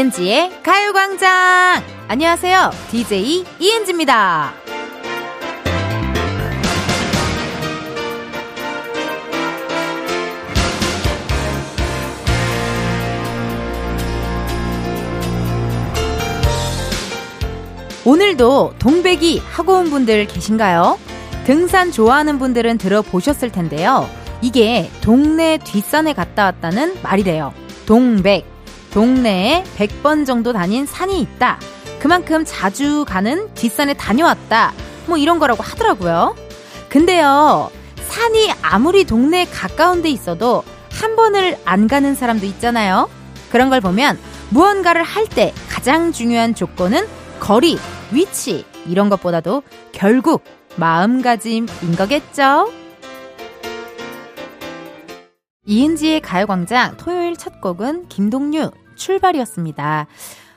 이은지의 0.00 0.62
가요광장! 0.62 1.82
안녕하세요. 2.08 2.70
DJ 2.90 3.44
이은지입니다. 3.58 4.54
오늘도 18.06 18.76
동백이 18.78 19.42
하고 19.50 19.74
온 19.74 19.90
분들 19.90 20.26
계신가요? 20.28 20.98
등산 21.44 21.92
좋아하는 21.92 22.38
분들은 22.38 22.78
들어보셨을 22.78 23.52
텐데요. 23.52 24.08
이게 24.40 24.90
동네 25.02 25.58
뒷산에 25.58 26.14
갔다 26.14 26.44
왔다는 26.44 27.02
말이래요. 27.02 27.52
동백. 27.84 28.49
동네에 28.92 29.64
100번 29.76 30.26
정도 30.26 30.52
다닌 30.52 30.86
산이 30.86 31.20
있다. 31.20 31.58
그만큼 32.00 32.44
자주 32.46 33.04
가는 33.06 33.52
뒷산에 33.54 33.94
다녀왔다. 33.94 34.72
뭐 35.06 35.16
이런 35.18 35.38
거라고 35.38 35.62
하더라고요. 35.62 36.34
근데요, 36.88 37.70
산이 38.08 38.52
아무리 38.62 39.04
동네에 39.04 39.46
가까운 39.46 40.02
데 40.02 40.08
있어도 40.10 40.62
한 40.90 41.14
번을 41.16 41.56
안 41.64 41.86
가는 41.88 42.14
사람도 42.14 42.46
있잖아요. 42.46 43.08
그런 43.50 43.70
걸 43.70 43.80
보면 43.80 44.18
무언가를 44.50 45.02
할 45.02 45.26
때 45.26 45.52
가장 45.68 46.12
중요한 46.12 46.54
조건은 46.54 47.06
거리, 47.38 47.78
위치, 48.10 48.64
이런 48.86 49.08
것보다도 49.08 49.62
결국 49.92 50.42
마음가짐인 50.76 51.96
거겠죠? 51.96 52.70
이은지의 55.66 56.20
가요광장 56.20 56.96
토요일 56.96 57.36
첫 57.36 57.60
곡은 57.60 58.08
김동률 58.08 58.70
출발이었습니다. 59.00 60.06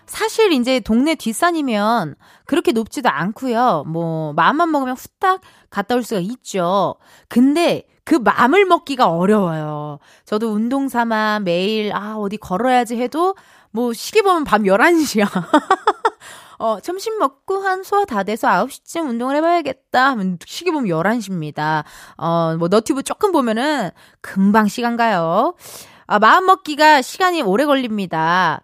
사실 0.06 0.52
이제 0.52 0.80
동네 0.80 1.16
뒷산이면 1.16 2.16
그렇게 2.46 2.72
높지도 2.72 3.10
않고요. 3.10 3.86
뭐 3.88 4.34
마음만 4.34 4.70
먹으면 4.70 4.96
후딱 4.96 5.42
갔다 5.72 5.96
올 5.96 6.04
수가 6.04 6.22
있죠. 6.22 6.96
근데 7.30 7.88
그 8.04 8.16
마음을 8.16 8.66
먹기가 8.66 9.08
어려워요. 9.10 9.98
저도 10.26 10.52
운동 10.52 10.90
삼아 10.90 11.40
매일 11.40 11.92
아 11.96 12.16
어디 12.18 12.38
걸어야지 12.38 12.98
해도 12.98 13.36
뭐 13.72 13.94
시계 13.94 14.22
보면 14.22 14.44
밤 14.44 14.64
11시야. 14.64 15.26
어, 16.60 16.80
점심 16.80 17.18
먹고 17.18 17.58
한 17.58 17.84
소화 17.84 18.06
다 18.06 18.24
돼서 18.24 18.48
9시쯤 18.48 19.10
운동을 19.10 19.36
해봐야겠다 19.38 20.12
하면 20.12 20.38
시계 20.46 20.72
보면 20.72 20.90
11시입니다. 20.90 21.84
어, 22.18 22.56
뭐 22.58 22.68
너튜브 22.68 23.04
조금 23.04 23.32
보면은 23.32 23.90
금방 24.22 24.68
시간 24.68 24.96
가요. 24.96 25.56
아, 26.14 26.20
마음 26.20 26.46
먹기가 26.46 27.02
시간이 27.02 27.42
오래 27.42 27.66
걸립니다. 27.66 28.62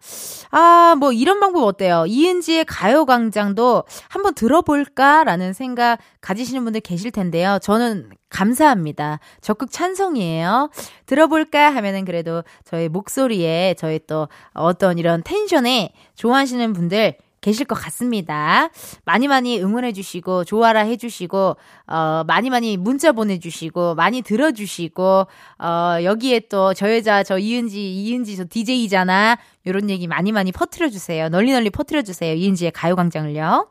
아, 0.51 0.95
뭐 0.99 1.11
이런 1.11 1.39
방법 1.39 1.63
어때요? 1.63 2.05
이은지의 2.07 2.65
가요광장도 2.65 3.85
한번 4.07 4.35
들어볼까라는 4.35 5.53
생각 5.53 5.97
가지시는 6.21 6.63
분들 6.63 6.81
계실 6.81 7.09
텐데요. 7.09 7.57
저는 7.63 8.11
감사합니다. 8.29 9.19
적극 9.41 9.71
찬성이에요. 9.71 10.69
들어볼까 11.07 11.73
하면은 11.73 12.05
그래도 12.05 12.43
저희 12.65 12.87
목소리에 12.87 13.73
저희 13.79 13.99
또 14.05 14.27
어떤 14.53 14.99
이런 14.99 15.23
텐션에 15.23 15.93
좋아하시는 16.13 16.71
분들 16.73 17.15
계실 17.49 17.65
것 17.65 17.73
같습니다. 17.75 18.69
많이 19.05 19.27
많이 19.27 19.59
응원해주시고, 19.59 20.43
좋아라 20.45 20.81
해주시고, 20.81 21.57
어, 21.87 22.23
많이 22.27 22.49
많이 22.51 22.77
문자 22.77 23.11
보내주시고, 23.11 23.95
많이 23.95 24.21
들어주시고, 24.21 25.27
어, 25.57 25.97
여기에 26.03 26.41
또 26.49 26.73
저 26.75 26.93
여자, 26.95 27.23
저 27.23 27.39
이은지, 27.39 27.91
이은지 27.91 28.37
저 28.37 28.45
DJ잖아. 28.47 29.37
요런 29.65 29.89
얘기 29.89 30.07
많이 30.07 30.31
많이 30.31 30.51
퍼트려주세요. 30.51 31.29
널리 31.29 31.51
널리 31.51 31.69
퍼트려주세요. 31.71 32.35
이은지의 32.35 32.71
가요광장을요. 32.71 33.67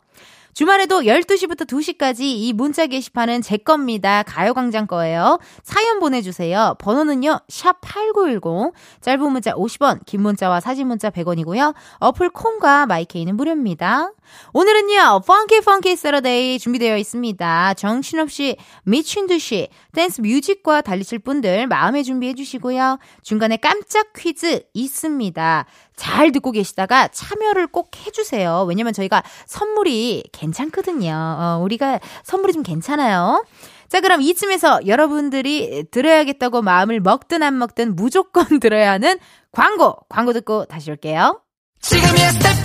주말에도 0.53 1.03
12시부터 1.03 1.67
2시까지 1.67 2.21
이 2.21 2.53
문자 2.53 2.87
게시판은 2.87 3.43
제 3.43 3.57
겁니다. 3.59 4.23
가요광장 4.25 4.87
거예요. 4.87 5.39
사연 5.63 6.01
보내주세요. 6.01 6.77
번호는요, 6.79 7.41
샵8910. 7.49 8.73
짧은 9.01 9.33
문자 9.33 9.53
50원, 9.53 10.05
긴 10.07 10.23
문자와 10.23 10.61
사진 10.61 10.89
문자 10.89 11.11
100원이고요. 11.11 11.75
어플 11.99 12.31
콩과 12.31 12.87
마이케이는 12.87 13.37
무료입니다. 13.37 14.13
오늘은요, 14.53 15.23
funky 15.27 15.61
funky 15.61 15.97
Saturday 15.97 16.59
준비되어 16.59 16.97
있습니다. 16.97 17.75
정신없이 17.75 18.57
미친 18.85 19.27
듯이 19.27 19.69
댄스 19.93 20.21
뮤직과 20.21 20.81
달리실 20.81 21.21
분들 21.21 21.67
마음에 21.67 22.03
준비해 22.03 22.35
주시고요. 22.35 22.99
중간에 23.23 23.57
깜짝 23.57 24.13
퀴즈 24.13 24.63
있습니다. 24.75 25.67
잘 25.99 26.33
듣고 26.33 26.53
계시다가 26.53 27.09
참여를 27.09 27.67
꼭 27.67 27.91
해주세요. 28.07 28.65
왜냐면 28.69 28.93
저희가 28.95 29.23
선물이 29.47 30.25
괜찮거든요. 30.33 31.13
어, 31.13 31.61
우리가 31.63 31.99
선물이 32.23 32.55
좀 32.55 32.63
괜찮아요. 32.63 33.45
자, 33.89 34.01
그럼 34.01 34.23
이쯤에서 34.23 34.87
여러분들이 34.87 35.85
들어야겠다고 35.91 36.63
마음을 36.63 37.01
먹든 37.01 37.43
안 37.43 37.59
먹든 37.59 37.97
무조건 37.97 38.47
들어야 38.61 38.93
하는 38.93 39.19
광고, 39.53 39.97
광고 40.09 40.33
듣고 40.33 40.67
다시 40.67 40.91
올게요. 40.91 41.41
지금이야 41.81 42.31
스텝 42.33 42.45
1, 42.45 42.63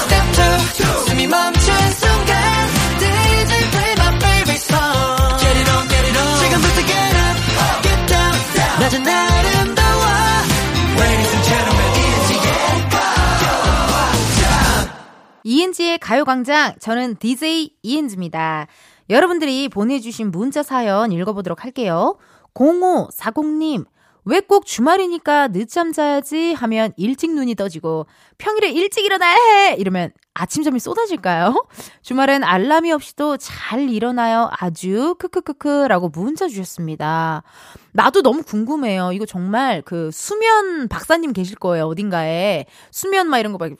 스텝 0.00 0.24
2, 0.80 1.08
숨이 1.08 1.26
멈춘 1.28 1.62
순간 1.92 2.36
DJ 2.98 3.70
play 3.70 3.92
my 3.96 4.16
favorite 4.16 4.62
song 4.64 5.38
Get 5.38 5.56
it 5.56 5.70
on, 5.70 5.88
get 5.88 6.08
it 6.08 6.18
on 6.18 6.38
지금부터 6.40 6.80
get 6.86 7.16
up, 7.16 7.82
get 7.82 8.06
down 8.12 8.80
낮은 8.80 9.06
아름다워 9.06 10.02
Ladies 10.98 11.48
이은지의 15.44 15.98
가요광장, 15.98 16.74
저는 16.80 17.16
DJ 17.16 17.70
이은지입니다. 17.82 18.66
여러분들이 19.08 19.68
보내주신 19.68 20.30
문자 20.30 20.62
사연 20.62 21.12
읽어보도록 21.12 21.64
할게요. 21.64 22.18
0540님, 22.54 23.86
왜 24.24 24.40
꼭 24.40 24.66
주말이니까 24.66 25.48
늦잠 25.48 25.92
자야지 25.92 26.52
하면 26.52 26.92
일찍 26.96 27.32
눈이 27.32 27.54
떠지고 27.54 28.06
평일에 28.38 28.70
일찍 28.70 29.04
일어나야 29.04 29.34
해! 29.34 29.74
이러면 29.76 30.12
아침잠이 30.34 30.78
쏟아질까요? 30.78 31.66
주말엔 32.02 32.44
알람이 32.44 32.92
없이도 32.92 33.36
잘 33.36 33.90
일어나요. 33.90 34.48
아주 34.58 35.16
크크크크라고 35.18 36.08
문자 36.08 36.46
주셨습니다. 36.48 37.42
나도 37.92 38.22
너무 38.22 38.42
궁금해요. 38.44 39.10
이거 39.12 39.26
정말 39.26 39.82
그 39.82 40.10
수면 40.12 40.86
박사님 40.88 41.32
계실 41.32 41.56
거예요. 41.56 41.86
어딘가에. 41.86 42.66
수면 42.92 43.28
막 43.28 43.38
이런 43.38 43.52
거 43.52 43.58
막 43.58 43.70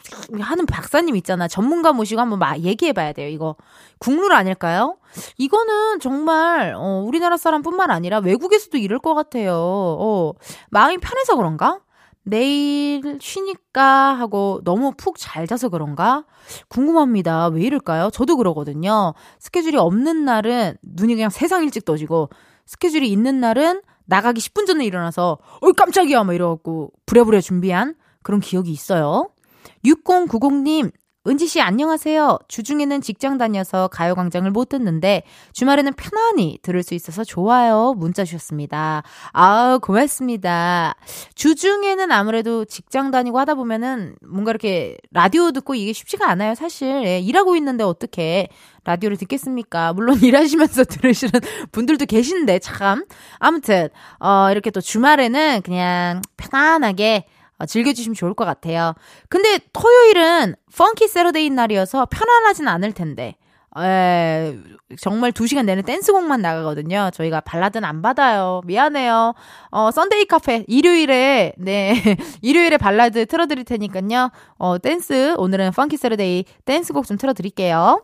하는 0.40 0.66
박사님 0.66 1.14
있잖아. 1.16 1.46
전문가 1.48 1.92
모시고 1.92 2.20
한번 2.20 2.40
막 2.40 2.58
얘기해 2.60 2.92
봐야 2.92 3.12
돼요. 3.12 3.28
이거 3.28 3.54
국룰 3.98 4.32
아닐까요? 4.32 4.96
이거는 5.38 6.00
정말 6.00 6.74
어 6.76 7.02
우리나라 7.06 7.36
사람뿐만 7.36 7.90
아니라 7.90 8.18
외국에서도 8.18 8.76
이럴 8.78 8.98
것 8.98 9.14
같아요. 9.14 9.54
어 9.56 10.32
마음이 10.70 10.98
편해서 10.98 11.36
그런가? 11.36 11.78
내일 12.22 13.18
쉬니까 13.20 14.14
하고 14.14 14.60
너무 14.64 14.92
푹 14.96 15.16
잘 15.18 15.46
자서 15.46 15.68
그런가? 15.68 16.24
궁금합니다. 16.68 17.48
왜 17.48 17.62
이럴까요? 17.62 18.10
저도 18.12 18.36
그러거든요. 18.36 19.14
스케줄이 19.38 19.76
없는 19.76 20.24
날은 20.24 20.76
눈이 20.82 21.14
그냥 21.14 21.30
세상 21.30 21.64
일찍 21.64 21.84
떠지고 21.84 22.30
스케줄이 22.66 23.10
있는 23.10 23.40
날은 23.40 23.82
나가기 24.06 24.40
10분 24.40 24.66
전에 24.66 24.84
일어나서 24.84 25.38
어이 25.60 25.72
깜짝이야 25.72 26.24
막 26.24 26.34
이러갖고 26.34 26.92
부랴부랴 27.06 27.40
준비한 27.40 27.94
그런 28.22 28.40
기억이 28.40 28.70
있어요. 28.70 29.30
6090님 29.84 30.92
은지 31.26 31.46
씨 31.46 31.60
안녕하세요. 31.60 32.38
주중에는 32.48 33.02
직장 33.02 33.36
다녀서 33.36 33.88
가요광장을 33.88 34.50
못 34.52 34.70
듣는데 34.70 35.22
주말에는 35.52 35.92
편안히 35.92 36.58
들을 36.62 36.82
수 36.82 36.94
있어서 36.94 37.24
좋아요. 37.24 37.92
문자 37.94 38.24
주셨습니다. 38.24 39.02
아 39.34 39.78
고맙습니다. 39.82 40.94
주중에는 41.34 42.10
아무래도 42.10 42.64
직장 42.64 43.10
다니고 43.10 43.38
하다 43.38 43.56
보면은 43.56 44.14
뭔가 44.26 44.52
이렇게 44.52 44.96
라디오 45.10 45.52
듣고 45.52 45.74
이게 45.74 45.92
쉽지가 45.92 46.26
않아요. 46.30 46.54
사실 46.54 47.02
예, 47.04 47.18
일하고 47.20 47.54
있는데 47.56 47.84
어떻게 47.84 48.48
라디오를 48.84 49.18
듣겠습니까? 49.18 49.92
물론 49.92 50.18
일하시면서 50.24 50.84
들으시는 50.84 51.32
분들도 51.70 52.06
계신데 52.06 52.60
참 52.60 53.04
아무튼 53.38 53.90
어 54.20 54.48
이렇게 54.50 54.70
또 54.70 54.80
주말에는 54.80 55.60
그냥 55.60 56.22
편안하게 56.38 57.26
어, 57.26 57.39
즐겨주시면 57.66 58.14
좋을 58.14 58.34
것 58.34 58.44
같아요. 58.44 58.94
근데 59.28 59.58
토요일은 59.72 60.54
펑키 60.76 61.08
세러데이 61.08 61.50
날이어서 61.50 62.06
편안하진 62.06 62.68
않을 62.68 62.92
텐데. 62.92 63.36
에, 63.78 64.56
정말 65.00 65.30
2시간 65.30 65.64
내내 65.64 65.82
댄스곡만 65.82 66.42
나가거든요. 66.42 67.10
저희가 67.14 67.40
발라드는 67.40 67.88
안 67.88 68.02
받아요. 68.02 68.62
미안해요. 68.64 69.34
어, 69.70 69.90
Sunday 69.92 70.24
카페, 70.24 70.64
일요일에, 70.66 71.54
네, 71.56 71.92
일요일에 72.42 72.76
발라드 72.78 73.26
틀어 73.26 73.46
드릴 73.46 73.64
테니까요. 73.64 74.30
어, 74.58 74.78
댄스, 74.78 75.36
오늘은 75.38 75.70
funky 75.70 75.96
Saturday 75.96 76.44
댄스곡 76.64 77.06
좀 77.06 77.16
틀어 77.16 77.32
드릴게요. 77.32 78.02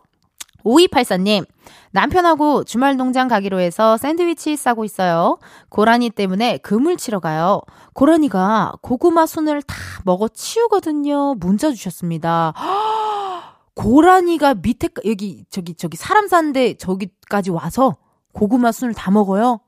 5284님, 0.67 1.45
남편하고 1.91 2.63
주말 2.63 2.97
농장 2.97 3.27
가기로 3.27 3.59
해서 3.59 3.97
샌드위치 3.97 4.55
싸고 4.57 4.83
있어요. 4.83 5.37
고라니 5.69 6.09
때문에 6.09 6.57
그물 6.57 6.97
치러 6.97 7.19
가요. 7.19 7.61
고라니가 7.93 8.73
고구마 8.81 9.25
순을 9.25 9.61
다 9.61 9.75
먹어 10.03 10.27
치우거든요. 10.27 11.35
문자 11.35 11.71
주셨습니다. 11.71 12.53
고라니가 13.75 14.55
밑에, 14.55 14.89
여기, 15.05 15.45
저기, 15.49 15.75
저기, 15.75 15.97
사람 15.97 16.27
사는데 16.27 16.75
저기까지 16.75 17.51
와서 17.51 17.95
고구마 18.33 18.71
순을 18.71 18.93
다 18.93 19.11
먹어요? 19.11 19.59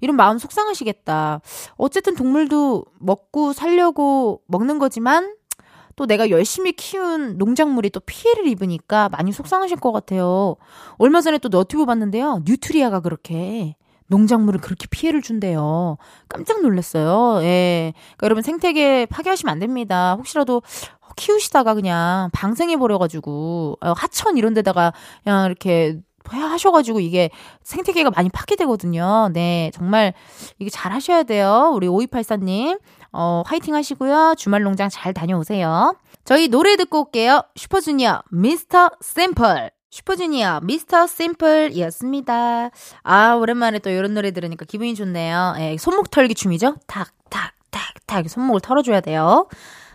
이런 0.00 0.16
마음 0.16 0.38
속상하시겠다. 0.38 1.40
어쨌든 1.76 2.14
동물도 2.14 2.84
먹고 3.00 3.52
살려고 3.52 4.42
먹는 4.46 4.78
거지만, 4.78 5.34
또 5.96 6.06
내가 6.06 6.30
열심히 6.30 6.72
키운 6.72 7.38
농작물이 7.38 7.90
또 7.90 8.00
피해를 8.00 8.46
입으니까 8.48 9.08
많이 9.10 9.32
속상하실 9.32 9.78
것 9.78 9.92
같아요. 9.92 10.56
얼마 10.98 11.20
전에 11.20 11.38
또 11.38 11.48
너튜브 11.48 11.86
봤는데요. 11.86 12.42
뉴트리아가 12.44 13.00
그렇게 13.00 13.76
농작물을 14.06 14.60
그렇게 14.60 14.86
피해를 14.90 15.22
준대요. 15.22 15.96
깜짝 16.28 16.60
놀랐어요. 16.62 17.42
예. 17.42 17.92
그러니까 17.94 18.24
여러분 18.24 18.42
생태계 18.42 19.06
파괴하시면 19.06 19.50
안 19.50 19.58
됩니다. 19.58 20.14
혹시라도 20.18 20.62
키우시다가 21.16 21.74
그냥 21.74 22.28
방생해 22.32 22.76
버려가지고, 22.76 23.78
어, 23.80 23.92
하천 23.92 24.36
이런 24.36 24.52
데다가 24.52 24.92
그냥 25.22 25.46
이렇게 25.46 26.00
하셔가지고 26.24 27.00
이게 27.00 27.30
생태계가 27.62 28.10
많이 28.10 28.30
파괴되거든요. 28.30 29.30
네. 29.32 29.70
정말 29.74 30.14
이게 30.58 30.70
잘 30.70 30.92
하셔야 30.92 31.22
돼요. 31.22 31.70
우리 31.74 31.86
5284님. 31.86 32.80
어, 33.16 33.44
화이팅 33.46 33.74
하시고요. 33.76 34.34
주말 34.36 34.62
농장 34.64 34.88
잘 34.88 35.14
다녀오세요. 35.14 35.94
저희 36.24 36.48
노래 36.48 36.74
듣고 36.76 37.04
올게요. 37.04 37.42
슈퍼주니어, 37.54 38.22
미스터 38.30 38.90
샘플. 39.00 39.70
슈퍼주니어, 39.90 40.60
미스터 40.64 41.06
심플이었습니다. 41.06 42.70
아, 43.04 43.34
오랜만에 43.34 43.78
또 43.78 43.90
이런 43.90 44.14
노래 44.14 44.32
들으니까 44.32 44.64
기분이 44.64 44.96
좋네요. 44.96 45.54
예, 45.58 45.76
손목 45.78 46.10
털기 46.10 46.34
춤이죠? 46.34 46.74
탁, 46.88 47.12
탁, 47.30 47.52
탁, 47.70 47.82
탁. 48.04 48.28
손목을 48.28 48.60
털어줘야 48.60 49.00
돼요. 49.00 49.46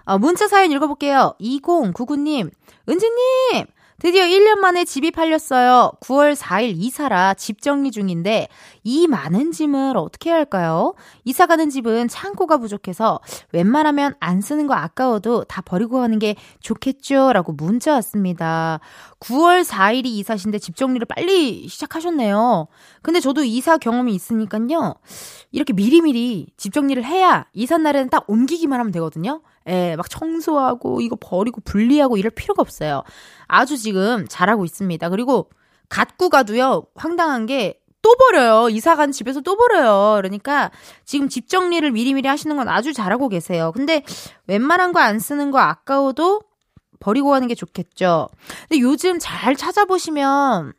어, 0.06 0.18
문자 0.18 0.48
사연 0.48 0.72
읽어볼게요. 0.72 1.36
2099님, 1.42 2.50
은지님! 2.88 3.66
드디어 4.00 4.24
1년 4.24 4.60
만에 4.60 4.86
집이 4.86 5.12
팔렸어요. 5.12 5.92
9월 6.00 6.34
4일 6.34 6.74
이사라 6.78 7.34
집 7.34 7.62
정리 7.62 7.92
중인데 7.92 8.48
이 8.86 9.08
많은 9.08 9.52
짐을 9.52 9.98
어떻게 9.98 10.32
할까요? 10.32 10.94
이사 11.26 11.46
가는 11.48 11.70
집은 11.70 12.08
창고가 12.08 12.58
부족해서 12.58 13.20
웬만하면 13.52 14.16
안 14.22 14.40
쓰는 14.40 14.68
거 14.68 14.74
아까워도 14.74 15.44
다 15.44 15.62
버리고 15.62 16.00
가는 16.00 16.18
게 16.18 16.36
좋겠죠? 16.62 17.34
라고 17.34 17.52
문자 17.52 17.92
왔습니다. 17.96 18.80
9월 19.20 19.66
4일이 19.66 20.06
이사신데 20.06 20.60
집 20.60 20.78
정리를 20.78 21.06
빨리 21.06 21.68
시작하셨네요. 21.68 22.68
근데 23.02 23.20
저도 23.20 23.44
이사 23.44 23.78
경험이 23.78 24.14
있으니까요. 24.16 24.96
이렇게 25.52 25.74
미리미리 25.74 26.48
집 26.58 26.74
정리를 26.74 27.04
해야 27.06 27.46
이사 27.54 27.78
날에는 27.78 28.10
딱 28.10 28.26
옮기기만 28.28 28.80
하면 28.80 28.92
되거든요. 28.92 29.42
예, 29.68 29.96
막 29.96 30.10
청소하고 30.10 31.02
이거 31.02 31.16
버리고 31.20 31.62
분리하고 31.62 32.18
이럴 32.18 32.32
필요가 32.32 32.62
없어요. 32.62 33.04
아주 33.48 33.78
지금 33.78 34.26
잘하고 34.28 34.66
있습니다. 34.66 35.10
그리고 35.10 35.50
갖고 35.90 36.30
가도요, 36.30 36.86
황당한 36.96 37.46
게또 37.46 38.16
버려요. 38.18 38.70
이사 38.70 38.96
간 38.96 39.12
집에서 39.12 39.42
또 39.42 39.56
버려요. 39.56 40.16
그러니까 40.18 40.72
지금 41.06 41.30
집 41.30 41.48
정리를 41.50 41.90
미리미리 41.92 42.28
하시는 42.28 42.56
건 42.56 42.68
아주 42.70 42.94
잘하고 42.94 43.30
계세요. 43.30 43.72
근데 43.74 44.04
웬만한 44.48 44.92
거 44.94 45.00
안 45.00 45.20
쓰는 45.20 45.52
거 45.52 45.60
아까워도 45.60 46.42
버리고 47.00 47.30
가는 47.30 47.48
게 47.48 47.56
좋겠죠. 47.56 48.28
근데 48.68 48.82
요즘 48.82 49.20
잘 49.20 49.56
찾아보시면 49.56 50.74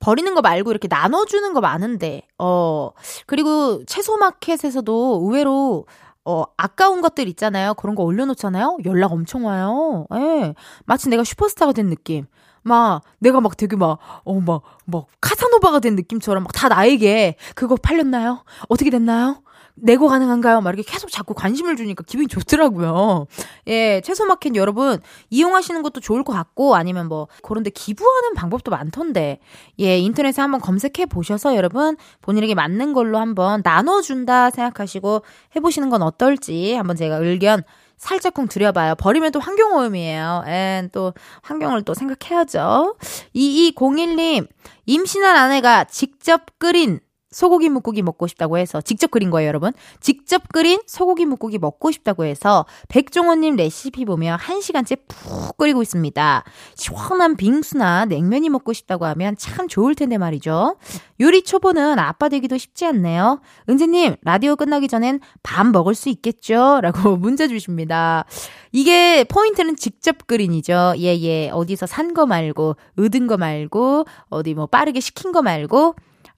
버리는 0.00 0.34
거 0.34 0.40
말고 0.42 0.70
이렇게 0.70 0.88
나눠주는 0.88 1.52
거 1.54 1.60
많은데, 1.60 2.22
어, 2.38 2.90
그리고 3.26 3.84
채소 3.86 4.16
마켓에서도 4.16 5.20
의외로 5.24 5.86
어, 6.24 6.44
아까운 6.56 7.00
것들 7.00 7.28
있잖아요. 7.28 7.74
그런 7.74 7.94
거 7.94 8.02
올려놓잖아요. 8.04 8.78
연락 8.84 9.12
엄청 9.12 9.46
와요. 9.46 10.06
예. 10.14 10.54
마치 10.84 11.08
내가 11.08 11.24
슈퍼스타가 11.24 11.72
된 11.72 11.88
느낌. 11.88 12.26
막, 12.62 13.02
내가 13.20 13.40
막 13.40 13.56
되게 13.56 13.74
막, 13.76 13.98
어, 14.24 14.34
막, 14.40 14.62
막, 14.84 15.06
카사노바가 15.22 15.80
된 15.80 15.96
느낌처럼 15.96 16.42
막 16.44 16.52
다 16.52 16.68
나에게 16.68 17.36
그거 17.54 17.74
팔렸나요? 17.76 18.44
어떻게 18.68 18.90
됐나요? 18.90 19.42
내고 19.82 20.08
가능한가요? 20.08 20.60
막 20.60 20.74
이렇게 20.74 20.90
계속 20.90 21.10
자꾸 21.10 21.34
관심을 21.34 21.76
주니까 21.76 22.04
기분이 22.06 22.28
좋더라고요. 22.28 23.26
예, 23.68 24.00
채소마켓 24.02 24.54
여러분 24.56 25.00
이용하시는 25.30 25.82
것도 25.82 26.00
좋을 26.00 26.24
것 26.24 26.32
같고 26.32 26.74
아니면 26.74 27.08
뭐 27.08 27.28
그런데 27.42 27.70
기부하는 27.70 28.34
방법도 28.34 28.70
많던데 28.70 29.40
예, 29.80 29.98
인터넷에 29.98 30.42
한번 30.42 30.60
검색해 30.60 31.06
보셔서 31.06 31.56
여러분 31.56 31.96
본인에게 32.22 32.54
맞는 32.54 32.92
걸로 32.92 33.18
한번 33.18 33.62
나눠준다 33.64 34.50
생각하시고 34.50 35.22
해보시는 35.56 35.90
건 35.90 36.02
어떨지 36.02 36.74
한번 36.74 36.96
제가 36.96 37.16
의견 37.16 37.62
살짝쿵 38.00 38.48
드려봐요. 38.48 38.94
버리면 38.94 39.30
또 39.30 39.40
환경오염이에요. 39.40 40.44
엔, 40.46 40.88
또, 40.90 41.12
환경을 41.42 41.82
또 41.82 41.92
생각해야죠. 41.92 42.96
2201님, 43.36 44.48
임신한 44.86 45.36
아내가 45.36 45.84
직접 45.84 46.58
끓인 46.58 47.00
소고기 47.30 47.68
묵고기 47.68 48.02
먹고 48.02 48.26
싶다고 48.26 48.58
해서 48.58 48.80
직접 48.80 49.10
끓인 49.10 49.30
거예요, 49.30 49.46
여러분. 49.48 49.72
직접 50.00 50.48
끓인 50.52 50.80
소고기 50.86 51.26
묵고기 51.26 51.58
먹고 51.58 51.92
싶다고 51.92 52.24
해서 52.24 52.66
백종원님 52.88 53.56
레시피 53.56 54.04
보며 54.04 54.36
한 54.38 54.60
시간째 54.60 54.96
푹 55.06 55.56
끓이고 55.56 55.80
있습니다. 55.80 56.44
시원한 56.74 57.36
빙수나 57.36 58.06
냉면이 58.06 58.48
먹고 58.48 58.72
싶다고 58.72 59.06
하면 59.06 59.36
참 59.38 59.68
좋을 59.68 59.94
텐데 59.94 60.18
말이죠. 60.18 60.76
요리 61.20 61.42
초보는 61.42 61.98
아빠 62.00 62.28
되기도 62.28 62.58
쉽지 62.58 62.86
않네요. 62.86 63.40
은지님, 63.68 64.16
라디오 64.22 64.56
끝나기 64.56 64.88
전엔 64.88 65.20
밥 65.42 65.66
먹을 65.66 65.94
수 65.94 66.08
있겠죠? 66.08 66.80
라고 66.82 67.16
문자 67.16 67.46
주십니다. 67.46 68.24
이게 68.72 69.24
포인트는 69.24 69.76
직접 69.76 70.26
끓인이죠. 70.26 70.94
예, 70.98 71.16
예. 71.20 71.50
어디서 71.50 71.86
산 71.86 72.10
거 72.10 72.26
말고, 72.26 72.74
얻은 72.98 73.28
거 73.28 73.36
말고, 73.36 74.04
어디 74.30 74.54
뭐 74.54 74.66
빠르게 74.66 74.98
시킨 74.98 75.30
거 75.30 75.42
말고, 75.42 75.78
어, 75.88 75.94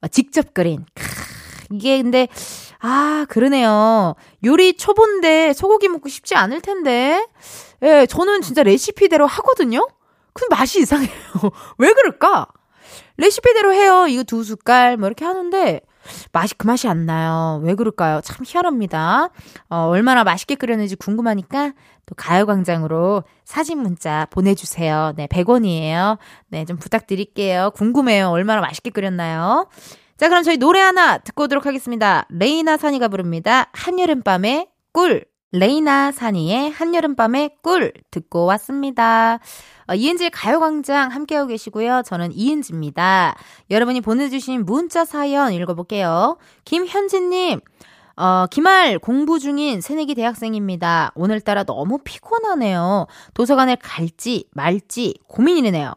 직접 0.09 0.55
끓인. 0.55 0.85
크, 0.95 1.05
이게 1.71 2.03
근데 2.03 2.29
아 2.81 3.27
그러네요. 3.29 4.15
요리 4.45 4.77
초보인데 4.77 5.53
소고기 5.53 5.89
먹고 5.89 6.09
쉽지 6.09 6.35
않을 6.35 6.61
텐데. 6.61 7.27
예, 7.83 8.07
저는 8.07 8.43
진짜 8.43 8.63
레시피대로 8.63 9.27
하거든요. 9.27 9.87
근데 10.33 10.55
맛이 10.55 10.81
이상해요. 10.81 11.11
왜 11.79 11.93
그럴까? 11.93 12.47
레시피대로 13.17 13.73
해요. 13.73 14.07
이거 14.09 14.23
두 14.23 14.43
숟갈 14.43 14.97
뭐 14.97 15.07
이렇게 15.07 15.25
하는데 15.25 15.81
맛이 16.33 16.55
그 16.57 16.67
맛이 16.67 16.89
안 16.89 17.07
나요. 17.07 17.61
왜 17.63 17.75
그럴까요? 17.75 18.21
참 18.23 18.45
희한합니다. 18.45 19.29
어, 19.69 19.77
얼마나 19.89 20.25
맛있게 20.25 20.55
끓였는지 20.55 20.97
궁금하니까 20.97 21.73
또 22.07 22.15
가요광장으로 22.17 23.23
사진 23.45 23.79
문자 23.79 24.27
보내주세요. 24.31 25.13
네, 25.17 25.27
100원이에요. 25.29 26.19
네, 26.49 26.65
좀 26.65 26.77
부탁드릴게요. 26.79 27.71
궁금해요. 27.75 28.31
얼마나 28.31 28.61
맛있게 28.61 28.91
끓였나요? 28.91 29.69
자, 30.23 30.29
그럼 30.29 30.45
저희 30.45 30.57
노래 30.57 30.79
하나 30.79 31.19
듣고 31.19 31.43
오도록 31.43 31.67
하겠습니다. 31.67 32.27
레이나 32.29 32.77
산이가 32.77 33.09
부릅니다. 33.09 33.69
한여름밤의 33.73 34.69
꿀. 34.93 35.25
레이나 35.51 36.13
산이의 36.13 36.71
한여름밤의 36.71 37.57
꿀 37.61 37.93
듣고 38.13 38.45
왔습니다. 38.45 39.41
어, 39.89 39.95
이은지의 39.97 40.31
가요광장 40.31 41.11
함께하고 41.11 41.49
계시고요. 41.49 42.03
저는 42.07 42.31
이은지입니다. 42.35 43.35
여러분이 43.73 44.01
보내주신 44.01 44.65
문자 44.65 45.05
사연 45.05 45.53
읽어볼게요. 45.55 46.39
김현진님, 46.67 47.59
어, 48.15 48.47
기말 48.49 49.01
공부 49.01 49.41
중인 49.41 49.81
새내기 49.81 50.15
대학생입니다. 50.15 51.11
오늘따라 51.17 51.65
너무 51.65 51.99
피곤하네요. 51.99 53.09
도서관에 53.35 53.75
갈지 53.75 54.45
말지 54.53 55.17
고민이네요. 55.27 55.95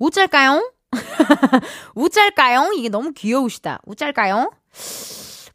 우짤까요? 0.00 0.68
우짤까요? 1.94 2.72
이게 2.74 2.88
너무 2.88 3.12
귀여우시다. 3.12 3.80
우짤까요? 3.86 4.50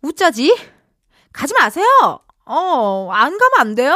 우짜지? 0.02 0.56
가지 1.32 1.54
마세요! 1.54 1.86
어, 2.46 3.10
안 3.12 3.38
가면 3.38 3.52
안 3.60 3.76
돼요? 3.76 3.96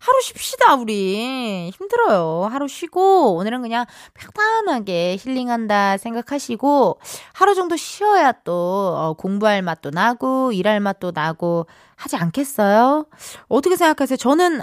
하루 0.00 0.20
쉽시다, 0.20 0.74
우리. 0.74 1.70
힘들어요. 1.74 2.46
하루 2.50 2.68
쉬고, 2.68 3.34
오늘은 3.36 3.62
그냥 3.62 3.86
편안하게 4.14 5.16
힐링한다 5.18 5.96
생각하시고, 5.96 7.00
하루 7.32 7.54
정도 7.54 7.76
쉬어야 7.76 8.32
또, 8.44 8.94
어, 8.96 9.14
공부할 9.14 9.62
맛도 9.62 9.90
나고, 9.90 10.52
일할 10.52 10.80
맛도 10.80 11.10
나고, 11.12 11.66
하지 11.96 12.16
않겠어요? 12.16 13.06
어떻게 13.48 13.76
생각하세요? 13.76 14.16
저는 14.18 14.60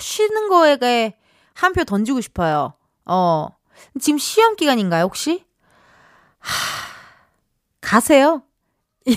쉬는 0.00 0.48
거에 0.48 1.14
한 1.54 1.72
표 1.72 1.84
던지고 1.84 2.20
싶어요. 2.20 2.74
어. 3.06 3.48
지금 4.00 4.18
시험 4.18 4.56
기간인가요, 4.56 5.04
혹시? 5.04 5.44
하, 6.48 6.88
가세요. 7.80 8.42
예, 9.08 9.14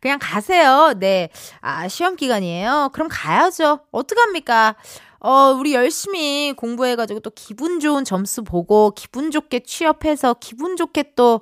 그냥 0.00 0.18
가세요. 0.20 0.94
네. 0.98 1.28
아, 1.60 1.88
시험 1.88 2.16
기간이에요. 2.16 2.90
그럼 2.92 3.08
가야죠. 3.10 3.80
어떡합니까? 3.92 4.76
어, 5.20 5.52
우리 5.58 5.74
열심히 5.74 6.54
공부해가지고 6.56 7.20
또 7.20 7.30
기분 7.34 7.80
좋은 7.80 8.04
점수 8.04 8.44
보고 8.44 8.92
기분 8.94 9.30
좋게 9.30 9.60
취업해서 9.60 10.34
기분 10.40 10.76
좋게 10.76 11.14
또 11.16 11.40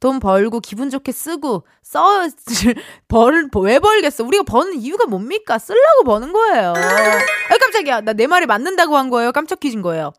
돈 0.00 0.20
벌고 0.20 0.60
기분 0.60 0.90
좋게 0.90 1.10
쓰고 1.12 1.66
써, 1.82 2.28
벌, 3.08 3.48
왜 3.62 3.78
벌겠어? 3.78 4.24
우리가 4.24 4.44
버는 4.44 4.74
이유가 4.80 5.06
뭡니까? 5.06 5.58
쓰려고 5.58 6.04
버는 6.04 6.32
거예요. 6.32 6.74
아, 6.76 7.58
깜짝이야. 7.58 8.00
나 8.02 8.12
내 8.12 8.26
말이 8.26 8.46
맞는다고 8.46 8.96
한 8.96 9.10
거예요? 9.10 9.32
깜짝 9.32 9.60
퀴즈인 9.60 9.82
거예요. 9.82 10.12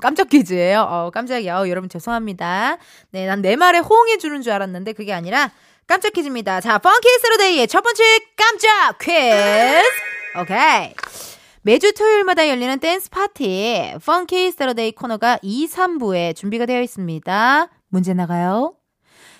깜짝 0.00 0.28
퀴즈예요. 0.28 0.80
어, 0.82 1.10
깜짝이야. 1.12 1.58
어, 1.60 1.68
여러분 1.68 1.88
죄송합니다. 1.88 2.78
네, 3.12 3.26
난 3.26 3.40
내 3.42 3.54
말에 3.56 3.78
호응해 3.78 4.18
주는 4.18 4.42
줄 4.42 4.52
알았는데 4.52 4.92
그게 4.94 5.12
아니라 5.12 5.50
깜짝 5.86 6.12
퀴즈입니다. 6.12 6.60
자, 6.60 6.78
funky 6.78 7.08
Saturday의 7.22 7.68
첫 7.68 7.82
번째 7.82 8.02
깜짝 8.36 8.98
퀴즈. 8.98 9.82
오케이. 10.40 10.94
매주 11.62 11.92
토요일마다 11.94 12.48
열리는 12.48 12.78
댄스 12.78 13.08
파티 13.10 13.94
funky 14.04 14.50
Saturday 14.52 14.92
코너가 14.92 15.38
2, 15.42 15.66
3부에 15.68 16.34
준비가 16.36 16.66
되어 16.66 16.82
있습니다. 16.82 17.68
문제 17.88 18.12
나가요. 18.14 18.74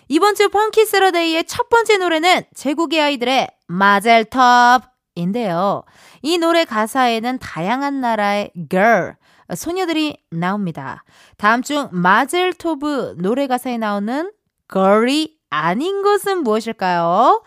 이번 0.09 0.35
주 0.35 0.49
funky 0.51 0.87
Saturday의 0.87 1.45
첫 1.45 1.69
번째 1.69 1.99
노래는 1.99 2.43
제국의 2.55 3.01
아이들의 3.01 3.49
Mazeltov인데요. 3.67 5.85
이 6.23 6.39
노래 6.39 6.65
가사에는 6.65 7.39
다양한 7.39 8.01
나라의 8.01 8.51
girl, 8.71 9.15
소녀들이 9.55 10.19
나옵니다. 10.31 11.05
다음 11.37 11.63
중 11.63 11.89
마젤토브 11.91 13.17
노래 13.19 13.47
가사에 13.47 13.79
나오는 13.79 14.31
girl이 14.73 15.37
아닌 15.51 16.03
것은 16.03 16.43
무엇일까요? 16.43 17.43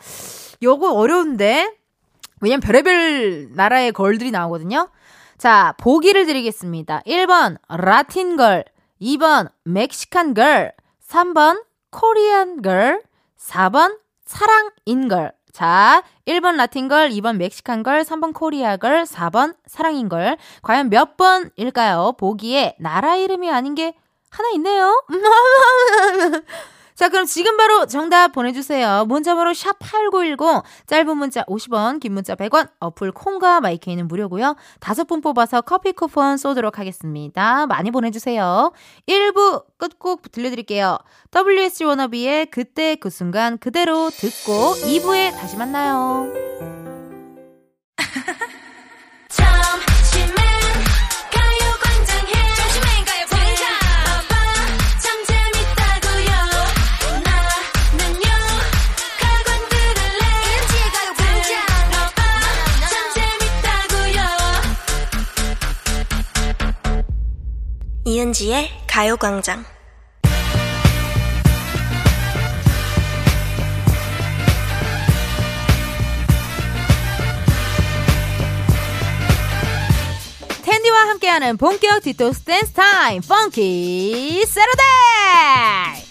요거 0.63 0.94
어려운데 0.94 1.75
왜냐면 2.42 2.62
별의별 2.62 3.50
나라의 3.54 3.92
걸들이 3.92 4.32
나오거든요. 4.32 4.89
자, 5.38 5.75
보기를 5.80 6.25
드리겠습니다. 6.25 7.01
1번 7.06 7.58
라틴 7.70 8.38
걸, 8.38 8.66
2번 9.01 9.51
멕시칸 9.63 10.34
걸, 10.34 10.74
3번 11.08 11.63
코리안 11.92 12.62
걸, 12.62 13.01
4번 13.38 14.00
사랑인 14.25 15.08
걸. 15.08 15.37
자, 15.57 16.03
1번 16.27 16.55
Latin 16.55 16.88
girl, 16.88 17.10
2번 17.09 17.37
Mexican 17.38 17.81
girl, 17.81 18.03
3번 18.03 18.31
Korean 18.31 18.77
girl, 18.77 19.05
4번 19.05 19.55
사랑인 19.65 20.07
걸. 20.07 20.37
과연 20.61 20.91
몇 20.91 21.17
번일까요? 21.17 22.13
보기에 22.19 22.75
나라 22.79 23.15
이름이 23.15 23.49
아닌 23.49 23.73
게 23.73 23.95
하나 24.29 24.49
있네요. 24.51 25.03
자, 26.98 27.10
그럼 27.10 27.27
지금 27.27 27.58
바로 27.58 27.86
정답 27.86 28.32
보내주세요. 28.32 29.06
문자번호 29.08 29.51
샵8910, 29.51 30.63
짧은 30.88 31.16
문자 31.16 31.44
50원, 31.44 32.00
긴 32.00 32.13
문자 32.13 32.34
100원, 32.34 32.70
어플 32.80 33.12
콩과 33.12 33.62
마이케이는 33.62 34.08
무료고요. 34.08 34.56
다섯 34.80 35.06
분 35.06 35.22
뽑아서 35.22 35.62
커피 35.62 35.92
쿠폰 35.92 36.38
쏘도록 36.38 36.80
하겠습니다. 36.80 37.68
많이 37.68 37.92
보내주세요. 37.92 38.72
1부 39.08 39.66
끝곡 39.77 40.32
들려드릴게요. 40.32 40.98
WSG 41.36 41.84
워너비의 41.84 42.48
그때 42.48 42.96
그 42.96 43.12
순간 43.12 43.60
그대로 43.60 44.10
듣고 44.10 44.74
2부에 44.74 45.34
다시 45.34 45.56
만나요. 45.56 46.87
이은지의 68.07 68.69
가요광장. 68.87 69.65
은디와 80.63 81.00
함께하는 81.09 81.57
본격 81.57 82.01
디톡스 82.01 82.43
댄스 82.43 82.71
타임 82.71 83.21
funky 83.24 84.46
Saturday! 84.46 86.07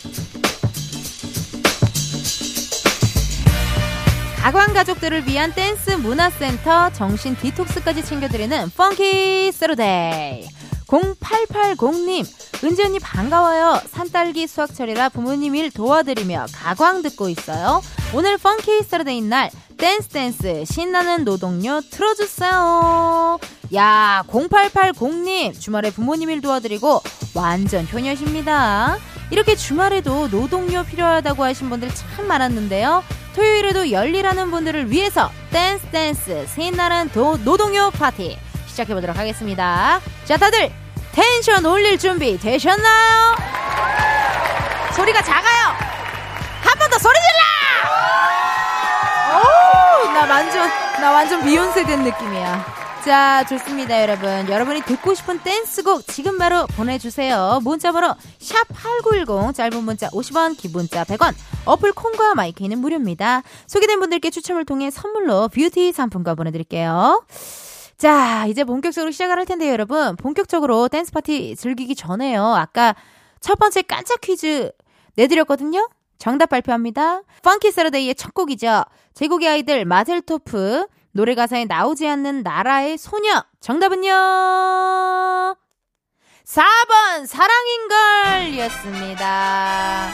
가광 4.42 4.74
가족들을 4.74 5.26
위한 5.26 5.54
댄스 5.54 5.92
문화센터 5.92 6.92
정신 6.92 7.34
디톡스까지 7.36 8.04
챙겨드리는 8.04 8.70
funky 8.76 9.50
Saturday 9.52 10.55
0880님, 10.88 12.24
은지 12.64 12.82
언니 12.82 12.98
반가워요. 12.98 13.80
산딸기 13.90 14.46
수확철이라 14.46 15.08
부모님 15.10 15.54
일 15.56 15.70
도와드리며 15.70 16.46
가광 16.52 17.02
듣고 17.02 17.28
있어요. 17.28 17.82
오늘 18.14 18.38
funky 18.38 18.82
Saturday인 18.84 19.28
날 19.28 19.50
댄스 19.76 20.08
댄스 20.08 20.64
신나는 20.64 21.24
노동요 21.24 21.80
틀어주세요. 21.90 23.38
야, 23.74 24.22
0880님 24.28 25.60
주말에 25.60 25.90
부모님 25.90 26.30
일 26.30 26.40
도와드리고 26.40 27.02
완전 27.34 27.86
효녀십니다. 27.92 28.96
이렇게 29.30 29.56
주말에도 29.56 30.28
노동요 30.28 30.84
필요하다고 30.84 31.42
하신 31.44 31.68
분들 31.68 31.90
참 31.94 32.28
많았는데요. 32.28 33.02
토요일에도 33.34 33.90
열일하는 33.90 34.50
분들을 34.50 34.90
위해서 34.90 35.30
댄스 35.50 35.84
댄스 35.88 36.46
신나는 36.54 37.10
도, 37.10 37.36
노동요 37.44 37.90
파티 37.90 38.38
시작해 38.76 38.92
보도록 38.94 39.16
하겠습니다. 39.16 40.00
자, 40.26 40.36
다들 40.36 40.70
텐션 41.12 41.64
올릴 41.64 41.98
준비 41.98 42.38
되셨나요? 42.38 43.34
소리가 44.94 45.22
작아요. 45.22 45.74
한 46.62 46.78
번 46.78 46.90
더 46.90 46.98
소리 46.98 47.14
질러! 47.14 47.40
오, 49.38 50.12
나 50.12 50.26
완전, 50.26 50.68
나 51.00 51.10
완전 51.12 51.42
비욘세 51.42 51.84
된 51.84 52.02
느낌이야. 52.04 52.66
자, 53.02 53.44
좋습니다, 53.48 54.02
여러분. 54.02 54.46
여러분이 54.50 54.82
듣고 54.82 55.14
싶은 55.14 55.38
댄스곡 55.38 56.06
지금 56.08 56.36
바로 56.36 56.66
보내주세요. 56.66 57.60
문자번호 57.62 58.14
샵8910, 58.40 59.54
짧은 59.54 59.84
문자 59.84 60.08
50원, 60.10 60.58
긴 60.58 60.72
문자 60.72 61.02
100원, 61.04 61.32
어플 61.64 61.92
콩과 61.92 62.34
마이케이는 62.34 62.78
무료입니다. 62.78 63.42
소개된 63.68 64.00
분들께 64.00 64.28
추첨을 64.30 64.66
통해 64.66 64.90
선물로 64.90 65.48
뷰티 65.48 65.92
상품권 65.92 66.36
보내드릴게요. 66.36 67.24
자, 67.96 68.44
이제 68.46 68.62
본격적으로 68.64 69.10
시작을 69.10 69.38
할 69.38 69.46
텐데요, 69.46 69.72
여러분. 69.72 70.16
본격적으로 70.16 70.88
댄스 70.88 71.12
파티 71.12 71.56
즐기기 71.56 71.94
전에요. 71.94 72.44
아까 72.44 72.94
첫 73.40 73.58
번째 73.58 73.80
깜짝 73.82 74.20
퀴즈 74.20 74.70
내드렸거든요? 75.16 75.88
정답 76.18 76.50
발표합니다. 76.50 77.22
funky 77.42 77.70
Saturday의 77.70 78.14
첫 78.14 78.34
곡이죠. 78.34 78.84
제국의 79.14 79.48
아이들 79.48 79.84
Mazeltov 79.86 80.86
노래 81.12 81.34
가사에 81.34 81.64
나오지 81.64 82.06
않는 82.06 82.42
나라의 82.42 82.98
소녀. 82.98 83.42
정답은요? 83.60 84.10
4번 86.44 87.26
사랑인 87.26 88.13
걸이었습니다. 88.13 90.10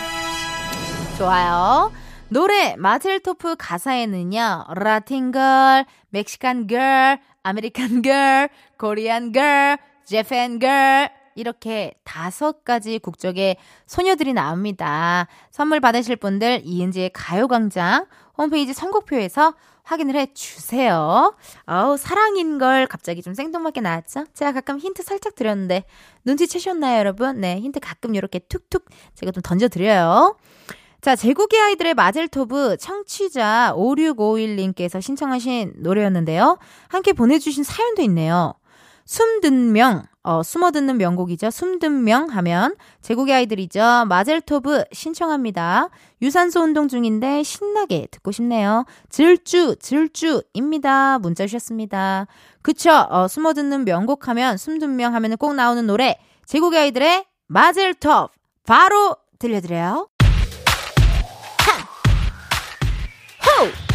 좋아요. 1.19 1.93
노래 2.29 2.77
Mazeltov 2.77 3.57
가사에는요. 3.59 4.67
Latin 4.75 5.33
girl, 5.33 5.85
Mexican 6.11 6.67
girl, 6.67 7.21
American 7.43 8.03
girl, 8.03 8.49
Korean 8.79 9.33
girl, 9.33 9.79
Japan 10.05 10.59
girl 10.59 11.11
이렇게 11.35 11.95
다섯 12.05 12.65
가지 12.65 12.99
국적의 12.99 13.57
소녀들이 13.87 14.33
나옵니다. 14.33 15.27
선물 15.51 15.81
받으실 15.81 16.17
분들 16.17 16.63
이은지의 16.65 17.11
가요광장 17.15 18.07
홈페이지 18.37 18.73
선곡표에서 18.73 19.55
확인을 19.85 20.15
해 20.15 20.27
주세요. 20.33 21.35
어우, 21.67 21.97
사랑인 21.97 22.59
걸 22.59 22.87
갑자기 22.87 23.21
좀 23.21 23.35
생뚱맞게 23.35 23.81
나왔죠? 23.81 24.27
제가 24.33 24.53
가끔 24.53 24.79
힌트 24.79 25.03
살짝 25.03 25.35
드렸는데 25.35 25.85
눈치채셨나요, 26.25 26.99
여러분? 26.99 27.41
네, 27.41 27.59
힌트 27.59 27.81
가끔 27.81 28.15
이렇게 28.15 28.39
툭툭 28.39 28.85
제가 29.15 29.33
좀 29.33 29.43
던져드려요. 29.43 30.37
자, 31.03 31.17
제국의 31.17 31.61
아이들의 31.61 31.95
Mazeltov 31.95 32.77
청취자 32.77 33.75
5651님께서 33.77 35.03
신청하신 35.03 35.73
노래였는데요. 35.79 36.59
함께 36.87 37.13
보내주신 37.13 37.65
사연도 37.65 38.03
있네요. 38.03 38.55
숨든 39.05 39.73
명, 39.73 40.05
어, 40.23 40.45
숨어 40.45 40.71
듣는 40.71 40.99
명곡이죠. 40.99 41.51
숨든 41.51 42.05
명 42.05 42.29
하면 42.29 42.77
제국의 43.01 43.35
아이들이죠. 43.35 44.05
마젤토브 44.09 44.85
신청합니다. 44.93 45.89
유산소 46.23 46.61
운동 46.61 46.87
중인데 46.87 47.43
신나게 47.43 48.07
듣고 48.13 48.31
싶네요. 48.31 48.85
질주, 49.09 49.79
질주입니다. 49.81 51.19
문자 51.19 51.47
주셨습니다. 51.47 52.29
그쵸. 52.63 52.93
어, 53.11 53.27
숨어 53.27 53.55
듣는 53.55 53.85
명곡 53.85 54.29
하면 54.29 54.57
숨든 54.57 54.95
명 54.95 55.17
하면 55.17 55.37
꼭 55.37 55.57
나오는 55.57 55.85
노래. 55.85 56.17
제국의 56.47 56.79
아이들의 56.79 57.25
마젤토브 57.49 58.29
바로 58.65 59.17
들려드려요. 59.41 60.12
out. 63.63 63.92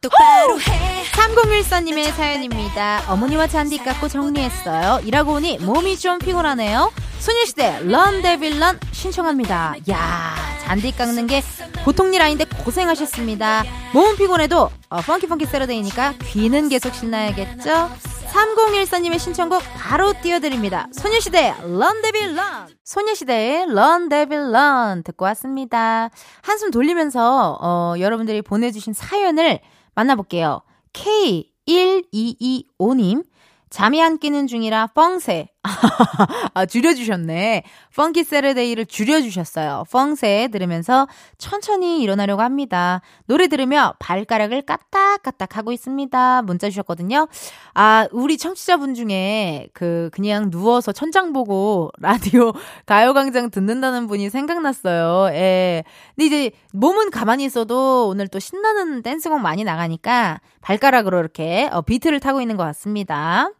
똑바로 0.00 0.58
해. 0.58 1.04
3014님의 1.12 2.12
사연입니다. 2.12 3.02
어머니와 3.08 3.46
잔디 3.46 3.76
깎고 3.76 4.08
정리했어요. 4.08 5.00
일하고 5.04 5.34
오니 5.34 5.58
몸이 5.58 5.98
좀 5.98 6.18
피곤하네요. 6.18 6.90
소녀시대 7.18 7.80
Run 7.84 8.22
Devil 8.22 8.58
Run 8.58 8.80
신청합니다. 8.92 9.74
야 9.90 10.34
잔디 10.62 10.92
깎는 10.92 11.26
게 11.26 11.42
보통 11.84 12.14
일 12.14 12.22
아닌데 12.22 12.46
고생하셨습니다. 12.64 13.64
몸은 13.92 14.16
피곤해도 14.16 14.70
어, 14.88 15.00
funky 15.02 15.26
funky 15.26 15.44
Saturday니까 15.44 16.14
귀는 16.22 16.70
계속 16.70 16.94
신나야겠죠? 16.94 17.90
3014님의 18.30 19.18
신청곡 19.18 19.62
바로 19.76 20.14
띄워드립니다. 20.22 20.86
소녀시대 20.92 21.56
Run 21.62 22.00
Devil 22.00 22.36
Run 22.36 22.68
소녀시대의 22.84 23.66
Run 23.74 24.08
Devil 24.08 24.50
Run 24.50 25.02
듣고 25.02 25.26
왔습니다. 25.26 26.08
한숨 26.40 26.70
돌리면서 26.70 27.58
어, 27.60 27.94
여러분들이 27.98 28.40
보내주신 28.40 28.94
사연을 28.94 29.60
만나볼게요. 30.00 30.62
K1225님, 30.92 33.24
잠이 33.68 34.00
안 34.02 34.18
깨는 34.18 34.46
중이라 34.46 34.86
펑세. 34.88 35.48
아, 36.54 36.64
줄여주셨네. 36.64 37.64
펑키 37.94 38.24
세르데이를 38.24 38.86
줄여주셨어요. 38.86 39.84
펑세 39.90 40.48
들으면서 40.50 41.06
천천히 41.36 42.00
일어나려고 42.02 42.40
합니다. 42.40 43.02
노래 43.26 43.46
들으며 43.46 43.94
발가락을 43.98 44.62
까딱까딱 44.62 45.56
하고 45.56 45.72
있습니다. 45.72 46.42
문자 46.42 46.70
주셨거든요. 46.70 47.28
아, 47.74 48.08
우리 48.10 48.38
청취자분 48.38 48.94
중에 48.94 49.68
그, 49.74 50.08
그냥 50.12 50.50
누워서 50.50 50.92
천장 50.92 51.34
보고 51.34 51.90
라디오 52.00 52.52
가요광장 52.86 53.50
듣는다는 53.50 54.06
분이 54.06 54.30
생각났어요. 54.30 55.34
예. 55.34 55.84
근데 56.16 56.26
이제 56.26 56.50
몸은 56.72 57.10
가만히 57.10 57.44
있어도 57.44 58.08
오늘 58.08 58.28
또 58.28 58.38
신나는 58.38 59.02
댄스곡 59.02 59.40
많이 59.40 59.64
나가니까 59.64 60.40
발가락으로 60.62 61.18
이렇게 61.18 61.68
어, 61.70 61.82
비트를 61.82 62.18
타고 62.20 62.40
있는 62.40 62.56
것 62.56 62.64
같습니다. 62.64 63.50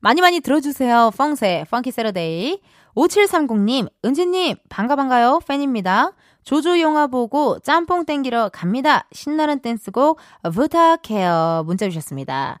많이 0.00 0.20
많이 0.20 0.40
들어주세요. 0.40 1.10
펑세, 1.16 1.64
funky 1.70 1.90
Saturday. 1.90 2.60
5730님, 2.94 3.90
은지님, 4.04 4.56
반가 4.68 4.96
반가요. 4.96 5.40
팬입니다. 5.46 6.12
조조 6.44 6.80
영화 6.80 7.06
보고 7.08 7.58
짬뽕 7.58 8.06
땡기러 8.06 8.50
갑니다. 8.52 9.06
신나는 9.12 9.60
댄스곡 9.60 10.18
부탁해요. 10.54 11.64
문자 11.66 11.88
주셨습니다. 11.88 12.58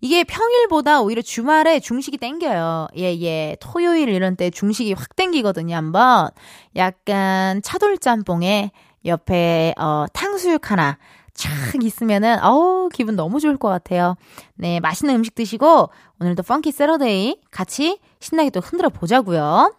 이게 0.00 0.22
평일보다 0.22 1.00
오히려 1.00 1.22
주말에 1.22 1.80
중식이 1.80 2.18
땡겨요. 2.18 2.88
예, 2.96 3.18
예. 3.20 3.56
토요일 3.58 4.08
이런 4.08 4.36
때 4.36 4.50
중식이 4.50 4.92
확 4.92 5.16
땡기거든요, 5.16 5.74
한번. 5.74 6.28
약간 6.76 7.62
차돌짬뽕에 7.62 8.70
옆에, 9.06 9.74
어, 9.78 10.04
탕수육 10.12 10.70
하나. 10.70 10.98
착 11.34 11.82
있으면은 11.82 12.42
어우 12.42 12.88
기분 12.92 13.16
너무 13.16 13.40
좋을 13.40 13.56
것 13.56 13.68
같아요. 13.68 14.16
네 14.54 14.80
맛있는 14.80 15.16
음식 15.16 15.34
드시고 15.34 15.90
오늘도 16.20 16.42
funky 16.42 16.72
Saturday 16.72 17.40
같이 17.50 17.98
신나게 18.20 18.50
또 18.50 18.60
흔들어 18.60 18.88
보자고요. 18.88 19.74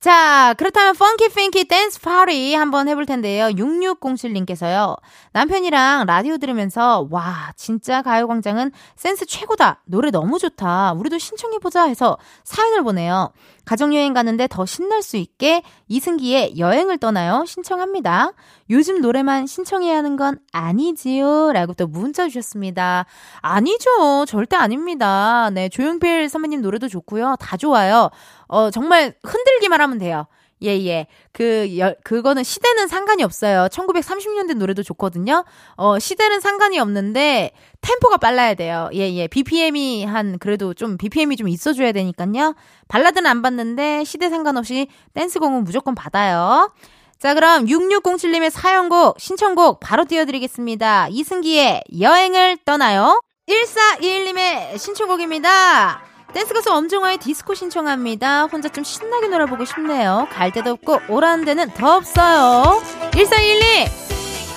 자, 0.00 0.54
그렇다면 0.56 0.94
funky 0.94 1.28
funky 1.30 1.64
댄스 1.64 2.00
파티 2.00 2.54
한번 2.54 2.88
해볼 2.88 3.04
텐데요. 3.04 3.46
6607님께서요. 3.46 4.96
남편이랑 5.32 6.06
라디오 6.06 6.36
들으면서 6.38 7.08
와, 7.10 7.52
진짜 7.56 8.00
가요광장은 8.02 8.70
센스 8.94 9.26
최고다. 9.26 9.82
노래 9.86 10.12
너무 10.12 10.38
좋다. 10.38 10.92
우리도 10.92 11.18
신청해보자 11.18 11.84
해서 11.84 12.16
사연을 12.44 12.84
보내요. 12.84 13.32
가족여행 13.64 14.14
가는데 14.14 14.46
더 14.48 14.64
신날 14.64 15.02
수 15.02 15.18
있게 15.18 15.62
이승기의 15.88 16.58
여행을 16.58 16.96
떠나요. 16.98 17.44
신청합니다. 17.46 18.32
요즘 18.70 19.00
노래만 19.02 19.46
신청해야 19.46 19.98
하는 19.98 20.16
건 20.16 20.38
아니지요. 20.52 21.52
라고 21.52 21.74
또 21.74 21.86
문자 21.86 22.28
주셨습니다. 22.28 23.04
아니죠. 23.40 24.24
절대 24.26 24.56
아닙니다. 24.56 25.50
네. 25.52 25.68
조용필 25.68 26.30
선배님 26.30 26.62
노래도 26.62 26.88
좋고요. 26.88 27.36
다 27.40 27.58
좋아요. 27.58 28.10
어, 28.48 28.70
정말 28.70 29.14
흔들기만 29.22 29.80
하면 29.80 29.98
돼요. 29.98 30.26
예, 30.62 30.70
예. 30.86 31.06
그, 31.32 31.78
여, 31.78 31.94
그거는 32.02 32.42
시대는 32.42 32.88
상관이 32.88 33.22
없어요. 33.22 33.68
1930년대 33.70 34.54
노래도 34.54 34.82
좋거든요. 34.82 35.44
어, 35.76 35.98
시대는 35.98 36.40
상관이 36.40 36.78
없는데, 36.80 37.52
템포가 37.80 38.16
빨라야 38.16 38.54
돼요. 38.54 38.90
예, 38.92 39.12
예. 39.12 39.28
BPM이 39.28 40.04
한, 40.04 40.38
그래도 40.38 40.74
좀, 40.74 40.96
BPM이 40.96 41.36
좀 41.36 41.48
있어줘야 41.48 41.92
되니까요. 41.92 42.54
발라드는 42.88 43.30
안 43.30 43.42
받는데, 43.42 44.04
시대 44.04 44.28
상관없이 44.28 44.88
댄스곡은 45.14 45.64
무조건 45.64 45.94
받아요. 45.94 46.72
자, 47.20 47.34
그럼 47.34 47.66
6607님의 47.66 48.50
사연곡, 48.50 49.20
신청곡 49.20 49.80
바로 49.80 50.04
띄워드리겠습니다. 50.04 51.08
이승기의 51.10 51.82
여행을 52.00 52.58
떠나요. 52.64 53.20
1421님의 53.48 54.78
신청곡입니다. 54.78 56.17
댄스 56.34 56.52
가수 56.52 56.70
엄정화의 56.70 57.18
디스코 57.18 57.54
신청합니다. 57.54 58.44
혼자 58.44 58.68
좀 58.68 58.84
신나게 58.84 59.28
놀아보고 59.28 59.64
싶네요. 59.64 60.28
갈 60.30 60.52
데도 60.52 60.72
없고 60.72 61.00
오라는 61.08 61.44
데는 61.44 61.70
더 61.70 61.96
없어요. 61.96 62.82
1412 63.12 63.88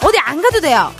어디 0.03 0.17
안 0.19 0.41
가도 0.41 0.59
돼요. 0.59 0.91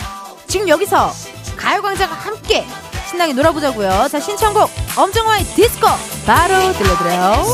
지금 0.46 0.68
여기서 0.68 1.10
가요광장과 1.56 2.14
함께 2.14 2.64
신나게 3.08 3.34
놀아보자고요. 3.34 4.08
자 4.10 4.18
신청곡 4.18 4.70
엄정화의 4.96 5.44
디스코 5.44 5.86
바로 6.26 6.72
들려드려요. 6.72 7.44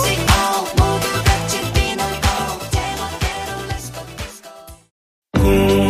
매 5.43 5.88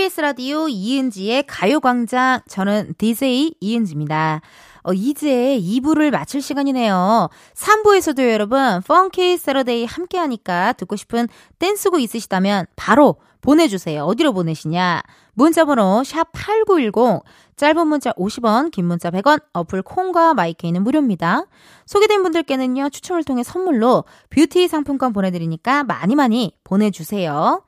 KBS 0.00 0.20
라디오 0.22 0.66
이은지의 0.66 1.44
가요광장 1.46 2.40
저는 2.48 2.94
DJ 2.96 3.56
이은지입니다. 3.60 4.40
어, 4.82 4.94
이제 4.94 5.60
2부를 5.60 6.10
마칠 6.10 6.40
시간이네요. 6.40 7.28
3부에서도 7.54 8.32
여러분, 8.32 8.80
funky 8.80 9.36
Saturday 9.36 9.84
함께 9.84 10.16
하니까 10.16 10.72
듣고 10.72 10.96
싶은 10.96 11.28
댄스곡 11.58 12.00
있으시다면 12.00 12.64
바로 12.76 13.16
보내주세요. 13.42 14.04
어디로 14.04 14.32
보내시냐? 14.32 15.02
문자번호 15.34 16.00
샵8910, 16.06 17.22
짧은 17.56 17.86
문자 17.86 18.12
50원, 18.12 18.70
긴 18.70 18.86
문자 18.86 19.10
100원, 19.10 19.42
어플 19.52 19.82
콩과 19.82 20.32
마이케이는 20.32 20.82
무료입니다. 20.82 21.44
소개된 21.84 22.22
분들께는요, 22.22 22.88
추첨을 22.88 23.22
통해 23.24 23.42
선물로 23.42 24.04
뷰티 24.30 24.66
상품권 24.66 25.12
보내드리니까 25.12 25.84
많이 25.84 26.14
많이 26.14 26.56
보내주세요. 26.64 27.62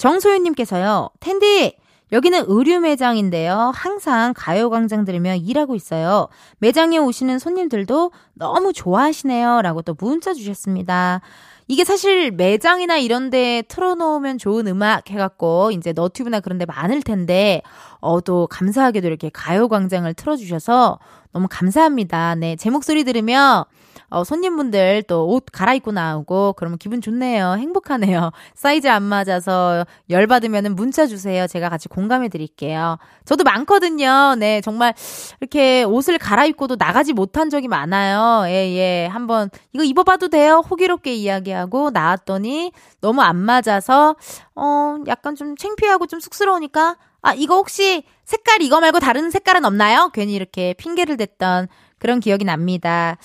정소윤님께서요, 0.00 1.10
텐디, 1.20 1.76
여기는 2.10 2.44
의류 2.48 2.80
매장인데요. 2.80 3.70
항상 3.74 4.32
가요광장 4.34 5.04
들으며 5.04 5.36
일하고 5.36 5.74
있어요. 5.74 6.28
매장에 6.58 6.96
오시는 6.96 7.38
손님들도 7.38 8.10
너무 8.32 8.72
좋아하시네요. 8.72 9.60
라고 9.60 9.82
또 9.82 9.94
문자 9.98 10.32
주셨습니다. 10.32 11.20
이게 11.68 11.84
사실 11.84 12.30
매장이나 12.30 12.96
이런 12.96 13.28
데 13.28 13.62
틀어놓으면 13.68 14.38
좋은 14.38 14.66
음악 14.68 15.10
해갖고 15.10 15.70
이제 15.72 15.92
너튜브나 15.92 16.40
그런 16.40 16.56
데 16.56 16.64
많을 16.64 17.02
텐데, 17.02 17.60
어, 18.00 18.22
또 18.22 18.46
감사하게도 18.46 19.06
이렇게 19.06 19.28
가요광장을 19.28 20.12
틀어주셔서 20.14 20.98
너무 21.32 21.46
감사합니다. 21.48 22.36
네. 22.36 22.56
제 22.56 22.70
목소리 22.70 23.04
들으며 23.04 23.66
어, 24.10 24.24
손님분들 24.24 25.04
또 25.04 25.20
옷 25.30 25.44
갈아입고 25.52 25.92
나오고 25.92 26.54
그러면 26.54 26.76
기분 26.78 27.00
좋네요. 27.00 27.54
행복하네요. 27.58 28.32
사이즈 28.54 28.88
안 28.88 29.02
맞아서 29.04 29.84
열받으면 30.08 30.74
문자 30.74 31.06
주세요. 31.06 31.46
제가 31.46 31.68
같이 31.68 31.88
공감해 31.88 32.28
드릴게요. 32.28 32.98
저도 33.24 33.44
많거든요. 33.44 34.34
네, 34.38 34.60
정말 34.60 34.94
이렇게 35.40 35.84
옷을 35.84 36.18
갈아입고도 36.18 36.76
나가지 36.76 37.12
못한 37.12 37.48
적이 37.50 37.68
많아요. 37.68 38.48
예, 38.48 38.74
예. 38.74 39.06
한번 39.06 39.50
이거 39.72 39.84
입어봐도 39.84 40.28
돼요? 40.28 40.62
호기롭게 40.68 41.14
이야기하고 41.14 41.90
나왔더니 41.90 42.72
너무 43.00 43.22
안 43.22 43.36
맞아서 43.36 44.16
어, 44.56 44.96
약간 45.06 45.36
좀 45.36 45.56
창피하고 45.56 46.06
좀 46.06 46.18
쑥스러우니까 46.20 46.96
아, 47.22 47.34
이거 47.34 47.56
혹시 47.56 48.02
색깔 48.24 48.62
이거 48.62 48.80
말고 48.80 48.98
다른 48.98 49.30
색깔은 49.30 49.64
없나요? 49.64 50.10
괜히 50.14 50.34
이렇게 50.34 50.74
핑계를 50.74 51.16
댔던 51.18 51.68
그런 52.00 52.18
기억이 52.18 52.44
납니다. 52.44 53.16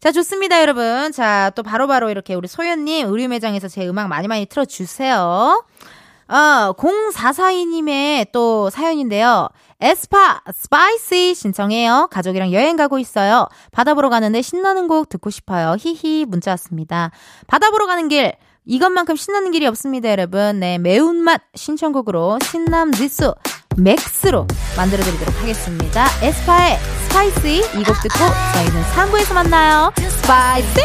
자, 0.00 0.10
좋습니다, 0.10 0.60
여러분. 0.60 1.12
자, 1.12 1.52
또 1.54 1.62
바로바로 1.62 1.86
바로 1.86 2.10
이렇게 2.10 2.34
우리 2.34 2.48
소연님 2.48 3.06
의류 3.06 3.28
매장에서 3.28 3.68
제 3.68 3.86
음악 3.86 4.08
많이 4.08 4.26
많이 4.26 4.46
틀어주세요. 4.46 5.64
어, 6.28 6.72
0442님의 6.76 8.32
또 8.32 8.70
사연인데요. 8.70 9.48
에스파 9.80 10.40
Spicy 10.52 11.34
신청해요. 11.34 12.08
가족이랑 12.10 12.52
여행 12.52 12.76
가고 12.76 12.98
있어요. 12.98 13.48
바다 13.70 13.94
보러 13.94 14.08
가는데 14.08 14.40
신나는 14.40 14.88
곡 14.88 15.08
듣고 15.08 15.30
싶어요. 15.30 15.76
히히 15.78 16.24
문자 16.24 16.52
왔습니다. 16.52 17.10
바다 17.46 17.70
보러 17.70 17.86
가는 17.86 18.08
길 18.08 18.32
이것만큼 18.64 19.16
신나는 19.16 19.50
길이 19.50 19.66
없습니다, 19.66 20.10
여러분. 20.10 20.60
네, 20.60 20.78
매운맛 20.78 21.42
신청곡으로 21.54 22.38
신남 22.44 22.92
지수 22.92 23.34
max로 23.76 24.46
만들어드리도록 24.76 25.40
하겠습니다. 25.40 26.06
에스파의 26.22 26.78
Spicy 27.08 27.58
이 27.78 27.84
곡 27.84 28.00
듣고 28.02 28.18
저희는 28.54 28.82
3부에서 28.94 29.34
만나요. 29.34 29.92
Spicy! 29.96 30.80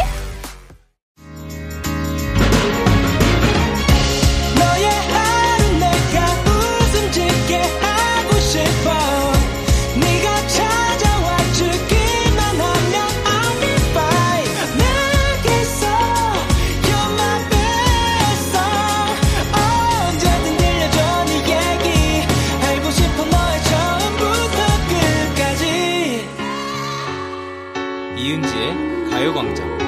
가요광장 29.18 29.78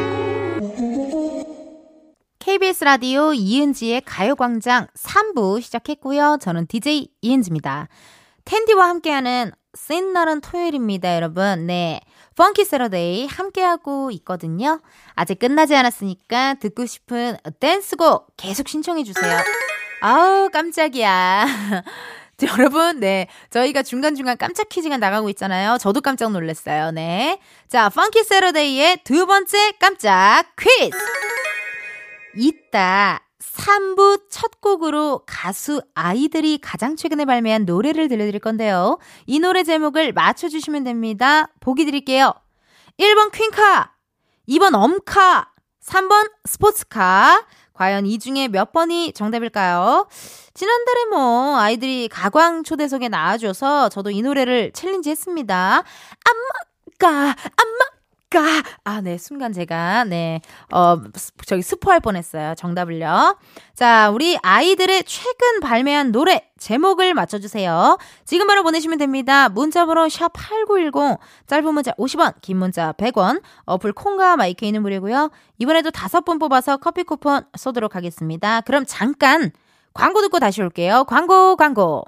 KBS 2.40 2.83
라디오 2.83 3.33
이은지의 3.33 4.01
가요광장 4.01 4.88
3부 4.99 5.62
시작했고요. 5.62 6.38
저는 6.40 6.66
DJ 6.66 7.11
이은지입니다. 7.21 7.87
텐디와 8.45 8.88
함께하는 8.88 9.53
센 9.75 10.12
날은 10.12 10.40
토요일입니다, 10.40 11.14
여러분. 11.14 11.69
네. 11.69 12.01
펑키 12.35 12.64
세러데이 12.64 13.29
함께하고 13.29 14.11
있거든요. 14.11 14.81
아직 15.14 15.38
끝나지 15.38 15.77
않았으니까 15.77 16.55
듣고 16.55 16.87
싶은 16.87 17.37
댄스곡 17.61 18.37
계속 18.37 18.69
신청해주세요. 18.69 19.38
아우, 20.01 20.51
깜짝이야. 20.51 21.47
여러분, 22.59 23.00
네. 23.00 23.26
저희가 23.50 23.83
중간중간 23.83 24.37
깜짝 24.38 24.68
퀴즈가 24.68 24.96
나가고 24.96 25.29
있잖아요. 25.31 25.79
저도 25.79 26.00
깜짝 26.00 26.33
놀랐어요. 26.33 26.90
네. 26.90 27.40
자, 27.68 27.88
funky 27.88 28.25
Saturday의 28.25 28.99
두 29.05 29.26
번째 29.26 29.72
깜짝 29.79 30.44
퀴즈! 30.59 30.96
이따 32.37 33.20
3부 33.40 34.22
첫 34.31 34.61
곡으로 34.61 35.22
가수 35.26 35.83
아이들이 35.94 36.59
가장 36.59 36.96
최근에 36.96 37.24
발매한 37.24 37.64
노래를 37.64 38.09
들려드릴 38.09 38.40
건데요. 38.40 38.98
이 39.26 39.38
노래 39.38 39.64
제목을 39.64 40.12
맞춰주시면 40.12 40.85
됩니다. 40.85 41.48
보기 41.61 41.85
드릴게요. 41.85 42.33
1번 42.98 43.33
퀸카, 43.33 43.92
2번 44.48 44.74
엄카, 44.74 45.50
3번 45.85 46.31
스포츠카. 46.44 47.44
과연 47.72 48.05
이 48.05 48.18
중에 48.18 48.48
몇 48.48 48.72
번이 48.72 49.12
정답일까요? 49.14 50.07
지난달에 50.64 51.05
뭐 51.07 51.57
아이들이 51.59 52.07
가광 52.09 52.64
초대석에 52.64 53.09
나와줘서 53.09 53.88
저도 53.88 54.11
이 54.11 54.20
노래를 54.20 54.73
challenge 54.73 55.09
했습니다. 55.09 55.83
안마까, 56.99 57.35
안마 57.57 57.79
까. 58.29 58.62
아, 58.85 59.01
네. 59.01 59.16
순간 59.16 59.55
제가, 59.55 60.05
네. 60.05 60.42
어, 60.70 60.99
스- 61.14 61.33
저기 61.46 61.62
스포할 61.62 62.01
뻔 62.01 62.14
했어요. 62.14 62.53
정답을요. 62.59 63.38
자, 63.75 64.11
우리 64.11 64.37
아이들의 64.42 65.05
최근 65.05 65.61
발매한 65.61 66.12
노래 66.12 66.51
제목을 66.59 67.14
맞춰주세요. 67.14 67.96
지금 68.27 68.46
바로 68.46 68.62
보내시면 68.62 68.99
됩니다. 68.99 69.49
문자번호 69.49 70.09
샵8910, 70.09 71.18
짧은 71.46 71.73
문자 71.73 71.92
50원, 71.92 72.35
긴 72.42 72.59
문자 72.59 72.92
100원, 72.92 73.40
어플 73.64 73.94
콩과 73.94 74.37
마이케이는 74.37 74.83
무료고요 74.83 75.31
이번에도 75.59 75.90
다섯 75.90 76.20
분 76.27 76.38
뽑아서 76.38 76.77
커피 76.77 77.03
쿠폰 77.05 77.46
쏘도록 77.57 77.96
하겠습니다. 77.96 78.61
그럼 78.61 78.85
잠깐 78.87 79.53
광고 79.94 80.20
듣고 80.22 80.38
다시 80.38 80.62
올게요. 80.62 81.05
광고, 81.05 81.57
광고. 81.57 82.05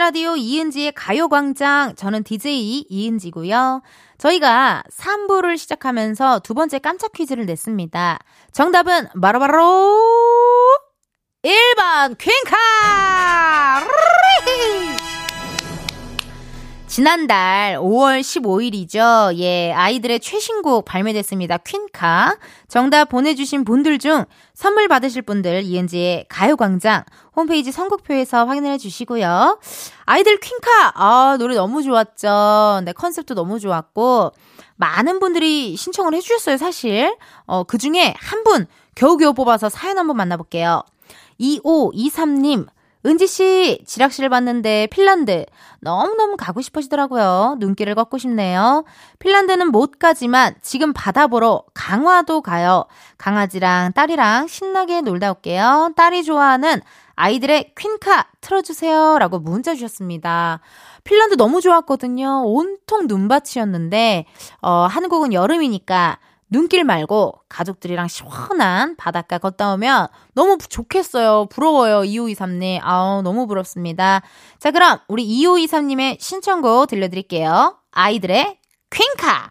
라디오 0.00 0.34
이은지의 0.34 0.92
가요광장. 0.92 1.94
저는 1.94 2.22
DJ 2.22 2.86
이은지고요. 2.88 3.82
저희가 4.16 4.82
3부를 4.90 5.58
시작하면서 5.58 6.38
두 6.38 6.54
번째 6.54 6.78
깜짝 6.78 7.12
퀴즈를 7.12 7.44
냈습니다. 7.44 8.18
정답은 8.50 9.08
바로바로 9.20 9.98
1번 11.42 12.16
퀸카! 12.16 13.59
지난달 16.94 17.76
5월 17.76 18.20
15일이죠. 18.20 19.38
예, 19.38 19.70
아이들의 19.72 20.18
최신곡 20.18 20.84
발매됐습니다. 20.84 21.58
퀸카. 21.58 22.36
정답 22.66 23.04
보내주신 23.10 23.62
분들 23.64 24.00
중 24.00 24.24
선물 24.54 24.88
받으실 24.88 25.22
분들 25.22 25.62
이은지의 25.62 26.26
가요광장 26.28 27.04
홈페이지 27.36 27.70
선곡표에서 27.70 28.44
확인해 28.44 28.76
주시고요. 28.76 29.60
아이들 30.04 30.40
퀸카. 30.40 30.92
아, 30.96 31.36
노래 31.38 31.54
너무 31.54 31.84
좋았죠. 31.84 32.80
네, 32.84 32.92
컨셉도 32.92 33.34
너무 33.34 33.60
좋았고. 33.60 34.32
많은 34.74 35.20
분들이 35.20 35.76
신청을 35.76 36.12
해주셨어요, 36.14 36.56
사실. 36.56 37.16
어, 37.46 37.62
그 37.62 37.78
중에 37.78 38.14
한 38.18 38.42
분 38.42 38.66
겨우겨우 38.96 39.32
뽑아서 39.34 39.68
사연 39.68 39.96
한번 39.96 40.16
만나볼게요. 40.16 40.82
2523님. 41.38 42.66
은지 43.06 43.26
씨, 43.26 43.82
지락실을 43.86 44.28
봤는데 44.28 44.88
핀란드 44.88 45.46
너무너무 45.80 46.36
가고 46.36 46.60
싶으시더라고요. 46.60 47.56
눈길을 47.58 47.94
걷고 47.94 48.18
싶네요. 48.18 48.84
핀란드는 49.18 49.70
못 49.70 49.98
가지만 49.98 50.54
지금 50.60 50.92
바다 50.92 51.26
보러 51.26 51.64
강화도 51.72 52.42
가요. 52.42 52.84
강아지랑 53.16 53.92
딸이랑 53.92 54.48
신나게 54.48 55.00
놀다 55.00 55.30
올게요. 55.30 55.92
딸이 55.96 56.24
좋아하는 56.24 56.82
아이들의 57.14 57.72
퀸카 57.74 58.28
틀어주세요. 58.40 59.18
라고 59.18 59.38
문자 59.38 59.74
주셨습니다. 59.74 60.60
핀란드 61.04 61.36
너무 61.36 61.60
좋았거든요. 61.60 62.42
온통 62.44 63.06
눈밭이었는데, 63.06 64.26
어, 64.62 64.86
한국은 64.88 65.32
여름이니까 65.32 66.18
눈길 66.50 66.84
말고 66.84 67.40
가족들이랑 67.48 68.08
시원한 68.08 68.96
바닷가 68.96 69.38
걷다 69.38 69.72
오면 69.74 70.08
너무 70.34 70.58
좋겠어요. 70.58 71.46
부러워요. 71.46 72.02
2523님. 72.02 72.80
아우, 72.82 73.22
너무 73.22 73.46
부럽습니다. 73.46 74.22
자, 74.58 74.72
그럼 74.72 74.98
우리 75.08 75.26
2523님의 75.26 76.20
신청곡 76.20 76.88
들려드릴게요. 76.88 77.76
아이들의 77.92 78.58
퀸카. 78.90 79.50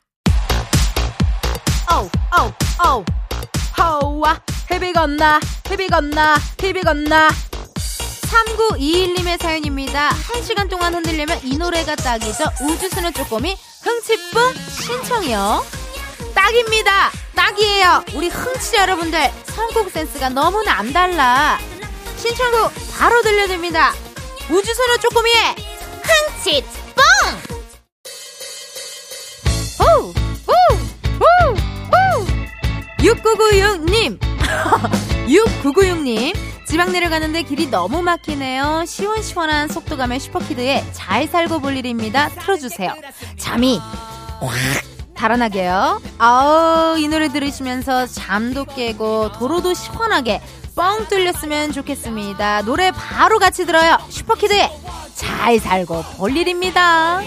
어우, 1.91 2.09
어우, 2.38 2.51
어우. 2.85 3.05
허와, 3.79 4.41
헤비 4.69 4.91
건나, 4.91 5.39
헤비 5.69 5.88
건나, 5.88 6.35
헤비 6.62 6.81
건나. 6.81 7.29
3921님의 8.29 9.41
사연입니다. 9.41 10.09
한 10.09 10.43
시간 10.43 10.67
동안 10.67 10.93
흔들려면 10.93 11.39
이 11.43 11.57
노래가 11.57 11.95
딱이죠. 11.95 12.43
우주수는 12.62 13.13
쪼꼬미, 13.13 13.55
흥치뿡 13.83 14.53
신청이요. 14.53 15.78
딱입니다. 16.33 17.11
딱이에요. 17.35 18.03
우리 18.13 18.29
흥치 18.29 18.77
여러분들 18.77 19.31
선곡 19.45 19.89
센스가 19.91 20.29
너무나 20.29 20.73
안 20.73 20.91
달라. 20.93 21.59
신청곡 22.17 22.71
바로 22.97 23.21
들려드립니다. 23.21 23.93
우주소녀 24.49 24.97
쪼꼬미의 24.97 25.55
흥치 26.03 26.63
뽕! 26.95 27.03
오! 29.85 30.07
오! 30.07 30.53
오! 31.19 31.25
오! 31.93 32.25
6996님! 32.99 34.19
6996님! 35.27 36.35
지방 36.65 36.91
내려가는데 36.91 37.43
길이 37.43 37.67
너무 37.67 38.01
막히네요. 38.01 38.83
시원시원한 38.85 39.69
속도감의 39.69 40.19
슈퍼키드에 40.19 40.85
잘 40.93 41.27
살고 41.27 41.61
볼 41.61 41.75
일입니다. 41.75 42.29
틀어주세요. 42.29 42.93
잠이 43.37 43.79
확 44.39 44.88
달아나게요. 45.19 46.01
아우, 46.17 46.97
이 46.97 47.10
노래 47.10 47.27
들으시면서 47.27 48.08
잠도 48.08 48.63
깨고 48.63 49.34
도로도 49.34 49.73
시원하게 49.73 50.41
뻥 50.77 51.10
뚫렸으면 51.10 51.73
좋겠습니다. 51.73 52.62
노래 52.62 52.91
바로 52.91 53.38
같이 53.38 53.65
들어요. 53.65 53.97
슈퍼키드의 54.08 54.71
잘 55.13 55.60
살고 55.60 56.03
볼 56.17 56.38
일입니다. 56.38 57.19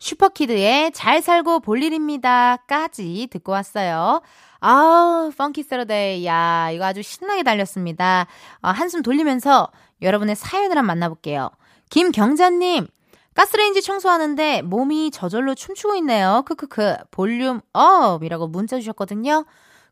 슈퍼키드의 0.00 0.90
잘 0.90 1.22
살고 1.22 1.60
볼 1.60 1.80
일입니다까지 1.80 3.28
듣고 3.30 3.52
왔어요. 3.52 4.20
아우, 4.58 5.30
funky 5.30 5.62
Saturday. 5.62 6.26
야, 6.26 6.70
이거 6.72 6.86
아주 6.86 7.02
신나게 7.02 7.44
달렸습니다. 7.44 8.26
아, 8.62 8.70
한숨 8.72 9.02
돌리면서 9.02 9.68
여러분의 10.02 10.34
사연을 10.34 10.76
한번 10.76 10.86
만나볼게요. 10.86 11.50
김경자님, 11.90 12.88
가스레인지 13.34 13.82
청소하는데 13.82 14.62
몸이 14.62 15.10
저절로 15.10 15.54
춤추고 15.54 15.96
있네요. 15.96 16.42
크크크. 16.46 16.96
volume 17.10 17.60
up이라고 17.72 18.46
문자 18.46 18.78
주셨거든요. 18.78 19.44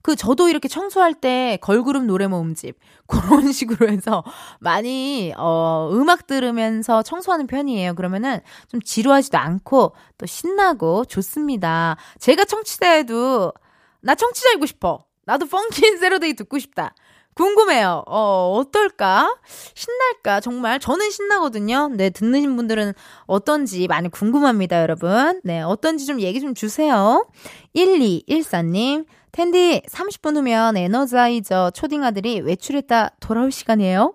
그 0.02 0.16
저도 0.16 0.48
이렇게 0.48 0.68
청소할 0.68 1.14
때 1.14 1.58
걸그룹 1.60 2.04
노래 2.04 2.26
모음집 2.26 2.76
그런 3.06 3.52
식으로 3.52 3.88
해서 3.88 4.24
많이 4.58 5.32
어 5.36 5.90
음악 5.92 6.26
들으면서 6.26 7.02
청소하는 7.02 7.46
편이에요. 7.46 7.94
그러면은 7.94 8.40
좀 8.68 8.80
지루하지도 8.82 9.38
않고 9.38 9.94
또 10.18 10.26
신나고 10.26 11.04
좋습니다. 11.04 11.96
제가 12.18 12.44
청취자에도 12.44 13.52
나 14.00 14.14
청취자이고 14.14 14.66
싶어. 14.66 15.04
나도 15.24 15.46
펑킨 15.46 15.98
세러데이 15.98 16.34
듣고 16.34 16.58
싶다. 16.58 16.94
궁금해요. 17.34 18.04
어, 18.06 18.54
어떨까? 18.58 19.36
신날까? 19.74 20.40
정말 20.40 20.78
저는 20.78 21.10
신나거든요. 21.10 21.88
네, 21.94 22.10
듣는 22.10 22.56
분들은 22.56 22.92
어떤지 23.26 23.86
많이 23.88 24.08
궁금합니다, 24.08 24.82
여러분. 24.82 25.40
네, 25.44 25.62
어떤지 25.62 26.06
좀 26.06 26.20
얘기 26.20 26.40
좀 26.40 26.54
주세요. 26.54 27.26
1214님, 27.74 29.06
텐디 29.32 29.80
30분 29.88 30.36
후면 30.36 30.76
에너자이저 30.76 31.70
초딩 31.70 32.04
아들이 32.04 32.40
외출했다 32.40 33.12
돌아올 33.20 33.50
시간이에요. 33.50 34.14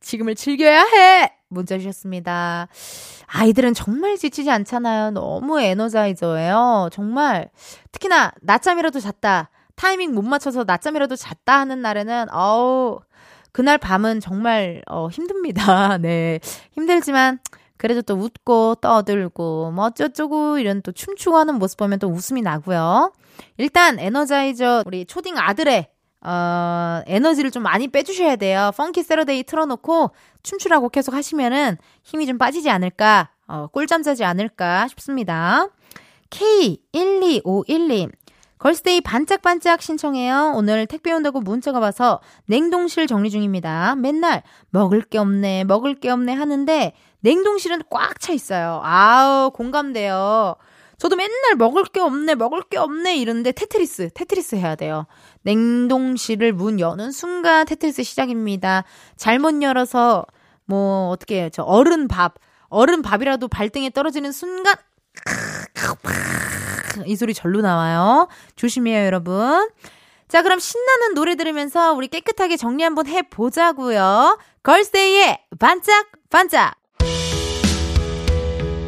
지금을 0.00 0.34
즐겨야 0.34 0.82
해! 0.82 1.32
문자 1.48 1.78
주셨습니다. 1.78 2.68
아이들은 3.26 3.72
정말 3.72 4.18
지치지 4.18 4.50
않잖아요. 4.50 5.12
너무 5.12 5.58
에너자이저예요. 5.60 6.90
정말. 6.92 7.48
특히나 7.92 8.32
낮잠이라도 8.42 9.00
잤다. 9.00 9.48
타이밍 9.78 10.12
못 10.12 10.22
맞춰서 10.22 10.64
낮잠이라도 10.64 11.14
잤다 11.14 11.60
하는 11.60 11.80
날에는 11.80 12.26
어우 12.32 12.98
그날 13.52 13.78
밤은 13.78 14.18
정말 14.18 14.82
어 14.88 15.08
힘듭니다. 15.08 15.98
네. 16.02 16.40
힘들지만 16.72 17.38
그래도 17.76 18.02
또 18.02 18.14
웃고 18.14 18.74
떠들고 18.80 19.70
뭐 19.70 19.84
어쩌고저쩌고 19.84 20.58
이런 20.58 20.82
또 20.82 20.90
춤추고 20.90 21.36
하는 21.36 21.60
모습 21.60 21.78
보면 21.78 22.00
또 22.00 22.08
웃음이 22.08 22.42
나고요. 22.42 23.12
일단 23.56 24.00
energizer 24.00 24.82
우리 24.84 25.06
초딩 25.06 25.38
아들의 25.38 25.86
어, 26.22 27.02
에너지를 27.06 27.52
좀 27.52 27.62
많이 27.62 27.86
빼주셔야 27.86 28.34
돼요. 28.34 28.72
funky 28.76 29.04
Saturday 29.04 29.44
틀어놓고 29.44 30.10
춤추라고 30.42 30.88
계속 30.88 31.14
하시면은 31.14 31.76
힘이 32.02 32.26
좀 32.26 32.36
빠지지 32.36 32.68
않을까, 32.68 33.30
어, 33.46 33.68
꿀잠 33.68 34.02
자지 34.02 34.24
않을까 34.24 34.88
싶습니다. 34.88 35.68
K1251님. 36.30 38.10
걸스데이 38.58 39.00
반짝반짝 39.00 39.82
신청해요. 39.82 40.52
오늘 40.56 40.86
택배 40.86 41.12
온다고 41.12 41.40
문자가 41.40 41.78
와서 41.78 42.20
냉동실 42.46 43.06
정리 43.06 43.30
중입니다. 43.30 43.94
맨날 43.96 44.42
먹을 44.70 45.02
게 45.02 45.18
없네, 45.18 45.64
먹을 45.64 45.94
게 45.94 46.10
없네 46.10 46.32
하는데 46.32 46.92
냉동실은 47.20 47.82
꽉 47.90 48.20
차 48.20 48.32
있어요. 48.32 48.80
아우, 48.82 49.50
공감돼요. 49.50 50.56
저도 50.98 51.14
맨날 51.14 51.54
먹을 51.56 51.84
게 51.84 52.00
없네, 52.00 52.34
먹을 52.34 52.62
게 52.62 52.76
없네 52.76 53.16
이러는데 53.18 53.52
테트리스, 53.52 54.10
테트리스 54.14 54.56
해야 54.56 54.74
돼요. 54.74 55.06
냉동실을 55.42 56.52
문 56.52 56.80
여는 56.80 57.12
순간 57.12 57.64
테트리스 57.66 58.02
시작입니다. 58.02 58.82
잘못 59.16 59.62
열어서 59.62 60.26
뭐 60.64 61.10
어떻게? 61.10 61.50
저 61.50 61.62
얼은 61.62 62.08
밥, 62.08 62.34
얼은 62.68 63.02
밥이라도 63.02 63.46
발등에 63.46 63.90
떨어지는 63.90 64.32
순간 64.32 64.74
이 67.06 67.16
소리 67.16 67.34
절로 67.34 67.60
나와요. 67.60 68.28
조심해요, 68.56 69.04
여러분. 69.04 69.68
자, 70.28 70.42
그럼 70.42 70.58
신나는 70.58 71.14
노래 71.14 71.36
들으면서 71.36 71.94
우리 71.94 72.08
깨끗하게 72.08 72.56
정리 72.56 72.82
한번 72.82 73.06
해보자고요. 73.06 74.38
걸스데이의 74.62 75.38
반짝 75.58 76.06
반짝. 76.30 76.74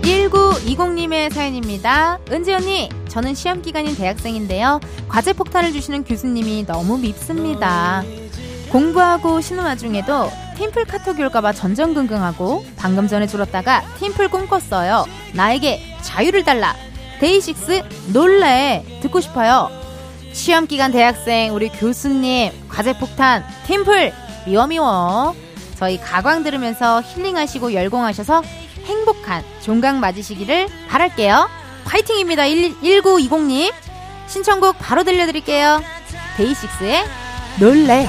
1920님의 0.02 1.32
사연입니다. 1.32 2.18
은지 2.30 2.52
언니, 2.52 2.88
저는 3.08 3.34
시험 3.34 3.62
기간인 3.62 3.96
대학생인데요. 3.96 4.80
과제 5.08 5.32
폭탄을 5.32 5.72
주시는 5.72 6.04
교수님이 6.04 6.66
너무 6.66 6.98
밉습니다. 6.98 8.02
공부하고 8.70 9.40
쉬는 9.40 9.64
와중에도 9.64 10.30
팀플 10.56 10.84
카톡이 10.84 11.22
올까봐 11.22 11.52
전전긍긍하고 11.52 12.64
방금 12.76 13.08
전에 13.08 13.26
줄었다가 13.26 13.82
팀플 13.98 14.28
꿈꿨어요. 14.28 15.06
나에게 15.34 15.80
자유를 16.02 16.44
달라. 16.44 16.74
데이식스 17.20 18.12
놀래 18.12 18.84
듣고 19.02 19.20
싶어요. 19.20 19.70
시험 20.32 20.66
기간 20.66 20.90
대학생 20.90 21.54
우리 21.54 21.68
교수님 21.68 22.52
과제 22.68 22.98
폭탄 22.98 23.44
팀플 23.66 24.12
미워 24.46 24.66
미워. 24.66 25.34
저희 25.76 25.98
가광 25.98 26.42
들으면서 26.42 27.02
힐링하시고 27.02 27.74
열공하셔서 27.74 28.42
행복한 28.84 29.44
종강 29.60 30.00
맞으시기를 30.00 30.68
바랄게요. 30.88 31.48
파이팅입니다. 31.84 32.44
1920님. 32.44 33.72
신청곡 34.26 34.78
바로 34.78 35.02
들려드릴게요. 35.04 35.82
데이식스의 36.36 37.04
놀래. 37.58 38.06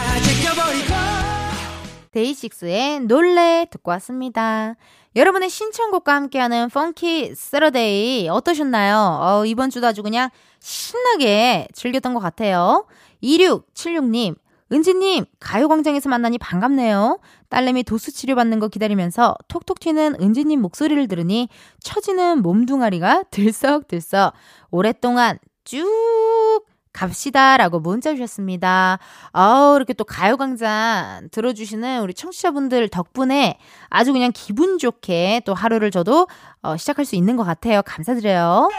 데이식스의 2.12 3.02
놀래 3.02 3.66
듣고 3.72 3.92
왔습니다. 3.92 4.76
여러분의 5.16 5.50
신청곡과 5.50 6.16
함께하는 6.16 6.70
funky 6.70 7.36
Saturday 7.36 8.30
어떠셨나요? 8.30 9.20
어, 9.22 9.46
이번 9.46 9.70
주도 9.70 9.88
아주 9.88 10.04
그냥 10.04 10.30
신나게 10.60 11.68
즐겼던 11.74 12.14
것 12.14 12.22
같아요. 12.22 12.86
2676님, 13.22 14.36
은지님, 14.72 15.26
가요광장에서 15.40 16.08
만나니 16.08 16.38
반갑네요. 16.38 17.20
딸내미 17.50 17.84
도수 17.84 18.14
치료받는 18.14 18.60
거 18.60 18.70
기다리면서 18.70 19.36
톡톡 19.50 19.82
튀는 19.82 20.16
은지님 20.22 20.62
목소리를 20.62 21.06
들으니 21.10 21.50
처지는 21.82 22.42
몸뚱아리가 22.42 23.24
들썩들썩 23.32 24.34
오랫동안 24.70 25.40
쭉 25.66 26.66
갑시다. 26.94 27.58
라고 27.58 27.80
문자 27.80 28.14
주셨습니다. 28.14 29.00
아우, 29.32 29.76
이렇게 29.76 29.94
또 29.94 30.04
가요광장 30.04 31.30
들어주시는 31.32 32.02
우리 32.02 32.14
청취자분들 32.14 32.90
덕분에 32.90 33.58
아주 33.90 34.14
그냥 34.14 34.32
기분 34.34 34.78
좋게 34.78 35.42
또 35.46 35.54
하루를 35.54 35.92
저도 35.92 36.28
어, 36.62 36.78
시작할 36.78 37.06
수 37.06 37.16
있는 37.16 37.36
것 37.38 37.44
같아요. 37.44 37.82
감사드려요. 37.84 38.70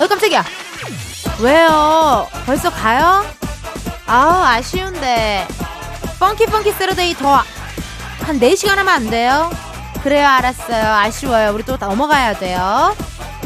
어, 0.00 0.06
깜짝이야. 0.08 0.44
왜요? 1.40 2.26
벌써 2.46 2.70
가요? 2.70 3.22
아우, 4.06 4.42
아쉬운데. 4.42 5.46
funky 6.18 6.46
funky 6.46 6.72
Saturday 6.72 7.14
더 7.14 7.42
한 8.22 8.38
4시간 8.38 8.76
하면 8.76 8.88
안 8.88 9.10
돼요? 9.10 9.50
그래요, 10.04 10.26
알았어요. 10.28 10.92
아쉬워요. 10.94 11.52
우리 11.52 11.64
또 11.64 11.76
넘어가야 11.76 12.38
돼요. 12.38 12.94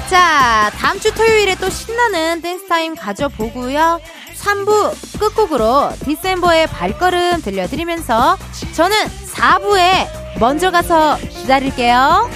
자, 0.09 0.71
다음 0.79 1.01
주 1.01 1.13
토요일에 1.13 1.57
또 1.57 1.69
신나는 1.69 2.41
댄스 2.41 2.69
타임 2.69 2.95
가져보고요. 2.95 4.01
3부 4.35 5.19
끝곡으로 5.19 5.91
디셈버의 6.05 6.69
발걸음 6.69 7.43
들려드리면서 7.43 8.39
저는 8.75 8.97
4부에 9.35 10.39
먼저 10.39 10.71
가서 10.71 11.17
기다릴게요. 11.19 12.31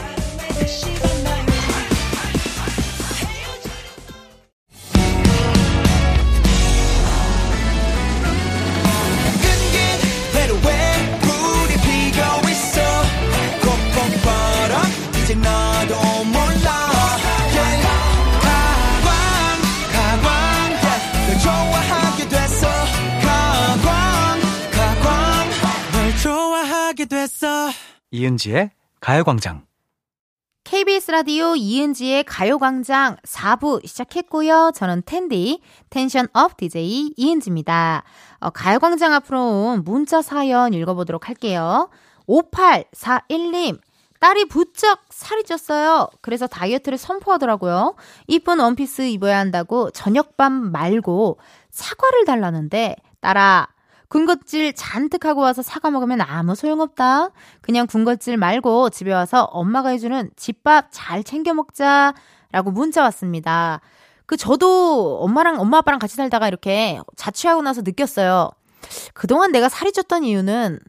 됐어 27.41 27.71
이은지의 28.11 28.71
가요광장. 29.01 29.65
KBS 30.65 31.11
라디오 31.11 31.57
이은지의 31.57 32.25
가요광장 32.25 33.17
4부 33.25 33.87
시작했고요. 33.87 34.73
저는 34.75 35.03
텐디, 35.07 35.63
tension 35.89 36.29
up 36.35 36.59
DJ 36.59 37.15
이은지입니다. 37.17 38.05
어, 38.41 38.51
가요광장 38.51 39.15
앞으로 39.15 39.41
온 39.41 39.85
문자 39.85 40.21
사연 40.21 40.75
읽어보도록 40.75 41.29
할게요. 41.29 41.89
5841님, 42.29 43.81
딸이 44.21 44.45
부쩍 44.49 45.01
살이 45.09 45.43
쪘어요. 45.45 46.11
그래서 46.21 46.47
다이어트를 46.47 46.99
선포하더라고요. 46.99 47.95
이쁜 48.27 48.61
원피스 48.61 49.03
입어야 49.09 49.39
한다고 49.39 49.91
저녁밥 49.93 50.53
말고 50.53 51.39
사과를 51.71 52.27
달라는데, 52.27 52.97
딸아, 53.21 53.69
군것질 54.11 54.75
잔뜩 54.75 55.25
하고 55.25 55.41
와서 55.41 55.63
사과 55.63 55.89
먹으면 55.91 56.21
아무 56.21 56.57
소용없다. 56.57 57.31
그냥 57.61 57.87
군것질 57.87 58.37
말고 58.37 58.91
집에 58.91 59.13
와서 59.13 59.45
엄마가 59.45 59.91
해주는 59.91 60.31
집밥 60.37 60.89
잘 60.91 61.23
챙겨 61.23 61.55
먹자. 61.55 62.13
라고 62.53 62.73
문자 62.73 63.03
왔습니다. 63.03 63.81
그 64.27 64.37
저도 64.37 65.21
엄마랑 65.21 65.61
엄마 65.61 65.79
아빠랑 65.79 66.01
같이 66.01 66.17
살다가 66.17 66.49
이렇게 66.49 67.01
자취하고 67.15 67.63
나서 67.63 67.83
느꼈어요. 67.83 68.51
그동안 69.15 69.53
내가 69.53 69.69
살이 69.69 69.93
쪘던 69.93 70.25
이유는 70.25 70.81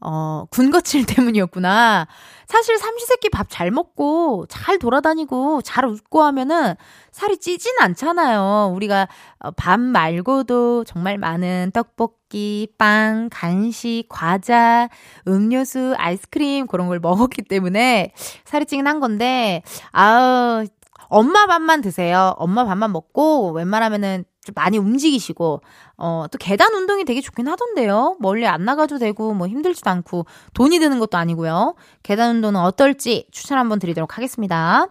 어, 0.00 0.44
군것질 0.50 1.04
때문이었구나. 1.06 2.06
사실 2.46 2.78
삼시세끼 2.78 3.28
밥 3.30 3.46
잘 3.50 3.70
먹고 3.70 4.46
잘 4.48 4.78
돌아다니고 4.78 5.62
잘 5.62 5.84
웃고 5.84 6.22
하면은 6.22 6.74
살이 7.12 7.36
찌진 7.38 7.74
않잖아요. 7.80 8.72
우리가 8.74 9.08
어, 9.40 9.50
밥 9.52 9.78
말고도 9.80 10.84
정말 10.84 11.18
많은 11.18 11.70
떡볶이, 11.74 12.68
빵, 12.78 13.28
간식, 13.30 14.04
과자, 14.08 14.88
음료수, 15.28 15.94
아이스크림 15.98 16.66
그런 16.66 16.88
걸 16.88 16.98
먹었기 17.00 17.42
때문에 17.42 18.12
살이 18.44 18.66
찌긴 18.66 18.86
한 18.86 19.00
건데 19.00 19.62
아우 19.92 20.64
엄마 21.08 21.46
밥만 21.46 21.80
드세요. 21.82 22.34
엄마 22.38 22.64
밥만 22.64 22.92
먹고 22.92 23.50
웬만하면은 23.52 24.24
좀 24.50 24.52
많이 24.54 24.78
움직이시고 24.78 25.62
어 25.96 26.26
또 26.30 26.38
계단 26.38 26.74
운동이 26.74 27.04
되게 27.04 27.20
좋긴 27.20 27.48
하던데요. 27.48 28.16
멀리 28.20 28.46
안 28.46 28.64
나가도 28.64 28.98
되고 28.98 29.34
뭐 29.34 29.46
힘들지도 29.48 29.90
않고 29.90 30.26
돈이 30.54 30.78
드는 30.78 30.98
것도 30.98 31.18
아니고요. 31.18 31.74
계단 32.02 32.36
운동은 32.36 32.60
어떨지 32.60 33.26
추천 33.30 33.58
한번 33.58 33.78
드리도록 33.78 34.16
하겠습니다. 34.16 34.86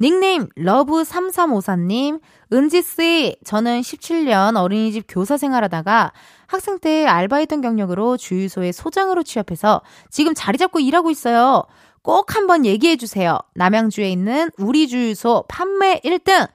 닉네임 0.00 0.48
러브3354님 0.56 2.20
은지씨 2.52 3.36
저는 3.44 3.80
17년 3.80 4.56
어린이집 4.56 5.04
교사 5.08 5.36
생활하다가 5.36 6.12
학생 6.46 6.78
때 6.78 7.06
알바했던 7.06 7.60
경력으로 7.60 8.16
주유소에 8.16 8.72
소장으로 8.72 9.22
취업해서 9.22 9.80
지금 10.10 10.34
자리 10.34 10.58
잡고 10.58 10.80
일하고 10.80 11.10
있어요. 11.10 11.62
꼭 12.02 12.34
한번 12.34 12.66
얘기해 12.66 12.96
주세요. 12.96 13.38
남양주에 13.54 14.10
있는 14.10 14.50
우리 14.58 14.88
주유소 14.88 15.44
판매 15.48 16.00
1등 16.00 16.48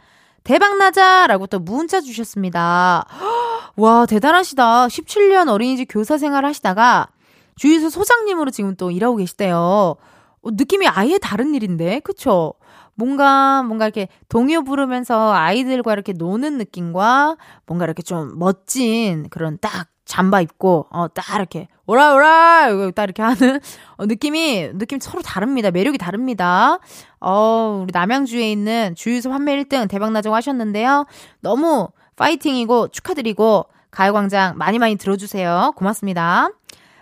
대박나자라고 0.47 1.47
또 1.47 1.59
문자 1.59 1.99
주셨습니다. 1.99 3.05
와, 3.75 4.05
대단하시다. 4.05 4.87
17년 4.87 5.49
어린이집 5.49 5.87
교사 5.89 6.17
생활 6.17 6.45
하시다가 6.45 7.09
주유소 7.57 7.89
소장님으로 7.89 8.51
지금 8.51 8.75
또 8.77 8.89
일하고 8.89 9.17
계시대요. 9.17 9.57
어, 9.57 9.97
느낌이 10.45 10.87
아예 10.87 11.17
다른 11.17 11.53
일인데, 11.53 11.99
그쵸? 11.99 12.53
뭔가, 12.95 13.61
뭔가 13.63 13.85
이렇게 13.85 14.07
동요 14.29 14.63
부르면서 14.63 15.33
아이들과 15.33 15.91
이렇게 15.91 16.13
노는 16.13 16.57
느낌과 16.59 17.35
뭔가 17.65 17.85
이렇게 17.85 18.01
좀 18.01 18.39
멋진 18.39 19.27
그런 19.29 19.57
딱 19.59 19.89
잠바 20.05 20.39
입고, 20.41 20.87
어, 20.91 21.07
딱 21.09 21.35
이렇게, 21.35 21.67
오라, 21.87 22.15
오라! 22.15 22.69
이거 22.69 22.91
딱 22.91 23.05
이렇게 23.05 23.23
하는, 23.23 23.61
어, 23.95 24.05
느낌이, 24.05 24.71
느낌 24.73 24.99
서로 24.99 25.21
다릅니다. 25.21 25.71
매력이 25.71 25.97
다릅니다. 25.97 26.79
어, 27.21 27.79
우리 27.83 27.91
남양주에 27.93 28.51
있는 28.51 28.93
주유소 28.93 29.29
판매 29.29 29.55
1등 29.63 29.89
대박나자고 29.89 30.35
하셨는데요. 30.35 31.05
너무 31.39 31.87
파이팅이고 32.17 32.89
축하드리고, 32.89 33.67
가요광장 33.89 34.57
많이 34.57 34.79
많이 34.79 34.97
들어주세요. 34.97 35.73
고맙습니다. 35.77 36.49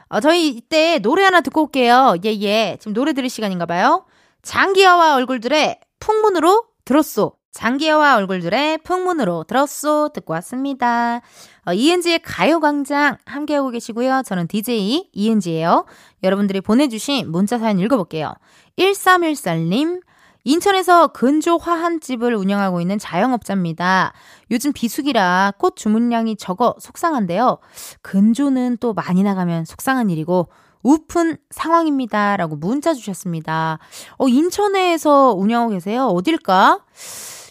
어, 0.08 0.20
저희 0.20 0.50
이때 0.50 1.00
노래 1.00 1.24
하나 1.24 1.42
듣고 1.42 1.64
올게요. 1.64 2.16
예, 2.24 2.30
예. 2.42 2.78
지금 2.80 2.94
노래 2.94 3.14
들을 3.14 3.28
시간인가 3.28 3.66
봐요. 3.66 4.06
장기하와 4.44 5.16
얼굴들의 5.16 5.80
풍문으로 6.00 6.64
들었소. 6.86 7.34
장기하와 7.56 8.18
얼굴들의 8.18 8.80
풍문으로 8.80 9.46
들었소. 9.46 10.10
듣고 10.14 10.34
왔습니다. 10.34 11.22
어, 11.66 11.72
이은지의 11.72 12.20
가요광장 12.20 13.18
함께하고 13.26 13.70
계시고요. 13.70 14.24
저는 14.26 14.48
DJ 14.48 15.10
이은지예요. 15.14 15.86
여러분들이 16.22 16.60
보내주신 16.60 17.32
문자 17.32 17.58
사연 17.58 17.80
읽어볼게요. 17.80 18.34
1314님, 18.78 20.02
인천에서 20.44 21.08
근조 21.08 21.56
화한집을 21.56 22.36
운영하고 22.36 22.82
있는 22.82 23.00
자영업자입니다. 23.00 24.12
요즘 24.52 24.74
비수기라 24.74 25.54
꽃 25.58 25.78
주문량이 25.78 26.36
적어 26.36 26.76
속상한데요. 26.78 27.60
근조는 28.02 28.78
또 28.82 28.94
많이 28.94 29.24
나가면 29.24 29.64
속상한 29.64 30.10
일이고 30.10 30.50
우픈 30.84 31.38
상황입니다. 31.52 32.36
라고 32.36 32.58
문자 32.58 32.94
주셨습니다. 32.94 33.80
어, 34.18 34.28
인천에서 34.28 35.34
운영하고 35.36 35.72
계세요? 35.72 36.08
어딜까? 36.08 36.82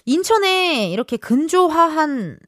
인천에 0.07 0.91
이렇게 0.91 1.17
근조화한 1.17 2.39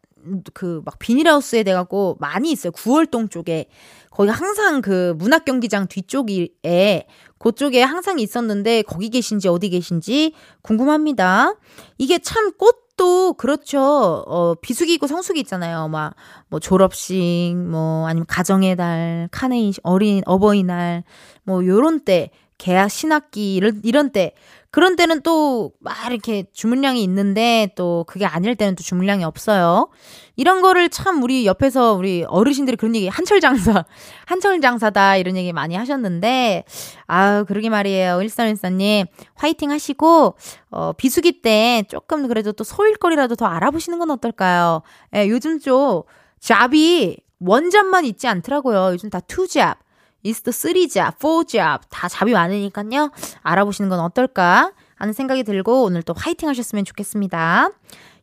그 0.55 0.83
막 0.85 0.99
비닐하우스에 0.99 1.63
돼갖고 1.63 2.17
많이 2.19 2.51
있어요. 2.51 2.73
구월동 2.73 3.29
쪽에. 3.29 3.67
거기 4.11 4.31
항상 4.31 4.81
그 4.81 5.15
문학경기장 5.19 5.87
뒤쪽에 5.89 7.07
그쪽에 7.39 7.83
항상 7.83 8.19
있었는데 8.19 8.83
거기 8.83 9.11
계신지 9.11 9.47
어디 9.49 9.69
계신지 9.69 10.33
궁금합니다. 10.63 11.55
이게 11.99 12.19
참 12.19 12.51
꽃도 12.57 13.35
그렇죠. 13.35 14.25
어, 14.27 14.55
비수기 14.57 14.95
있고 14.95 15.07
성수기 15.07 15.41
있잖아요. 15.41 15.89
막 15.89 16.15
뭐 16.49 16.61
졸업식, 16.61 17.55
뭐 17.57 18.07
아니면 18.07 18.25
가정의 18.27 18.77
달, 18.77 19.29
카네이션, 19.33 19.81
어린 19.85 20.23
어버이날, 20.27 21.05
뭐 21.45 21.65
요런 21.65 22.01
때 22.01 22.31
계약 22.59 22.89
신학기 22.91 23.55
이런 23.55 23.81
이런 23.85 24.11
때 24.11 24.33
그런 24.77 24.95
때는 24.95 25.23
또 25.23 25.73
막 25.81 25.95
이렇게 26.11 26.45
주문량이 26.53 27.03
있는데 27.05 27.73
또 27.77 28.05
그게 28.07 28.27
아닐 28.27 28.55
때는 28.57 28.75
또 28.75 28.83
주문량이 28.83 29.25
없어요. 29.25 29.89
이런 30.37 30.61
거를 30.61 30.91
참 30.91 31.23
우리 31.23 31.47
옆에서 31.47 31.95
우리 31.95 32.25
어르신들이 32.25 32.77
그런 32.77 32.95
얘기 32.95 33.09
한철 33.09 33.41
장사, 33.41 33.87
한철 34.27 34.61
장사다 34.61 35.17
이런 35.17 35.35
얘기 35.39 35.55
많이 35.55 35.75
하셨는데 35.77 36.65
아우 37.07 37.47
그러게 37.47 37.71
말이에요. 37.71 38.21
일산일사님 38.21 39.07
화이팅 39.35 39.71
하시고 39.71 40.35
어 40.71 40.93
비수기 40.93 41.41
때 41.41 41.85
조금 41.89 42.29
그래도 42.29 42.53
또 42.53 42.63
소일거리라도 42.63 43.35
더 43.35 43.47
알아보시는 43.47 43.99
건 43.99 44.11
어떨까요? 44.11 44.83
예, 45.15 45.27
요즘 45.27 45.59
좀 45.59 46.03
잡이 46.39 47.17
원잡만 47.41 48.05
있지 48.05 48.29
않더라고요. 48.29 48.91
요즘 48.93 49.09
다 49.09 49.21
투잡. 49.21 49.86
이스트 50.27 50.51
3잡, 50.51 51.19
4잡 51.19 51.81
다 51.89 52.09
잡이 52.09 52.33
많으니까요. 52.33 53.13
알아보시는 53.43 53.89
건 53.89 54.01
어떨까 54.01 54.73
하는 54.97 55.13
생각이 55.13 55.45
들고 55.45 55.85
오늘 55.85 56.03
또 56.03 56.15
화이팅 56.17 56.49
하셨으면 56.49 56.85
좋겠습니다. 56.85 57.71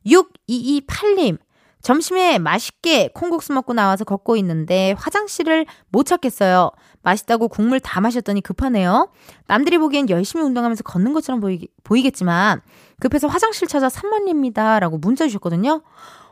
6228님. 0.06 1.38
점심에 1.82 2.39
맛있게 2.39 3.10
콩국수 3.13 3.52
먹고 3.52 3.74
나와서 3.74 4.06
걷고 4.06 4.38
있는데 4.38 4.96
화장실을 4.98 5.66
못 5.89 6.06
찾겠어요. 6.06 6.72
맛있다고 7.02 7.50
국물 7.50 7.82
다 7.82 8.00
마셨더니 8.00 8.39
급하네요. 8.42 9.10
남들이 9.48 9.78
보기엔 9.78 10.10
열심히 10.10 10.46
운동하면서 10.46 10.84
걷는 10.84 11.13
것처럼 11.13 11.42
보이, 11.42 11.68
보이겠지만 11.84 12.62
급해서 13.00 13.28
화장실 13.28 13.68
찾아 13.68 13.89
3만입니다. 13.89 14.80
라고 14.80 14.98
문자 14.98 15.26
주셨거든요. 15.26 15.82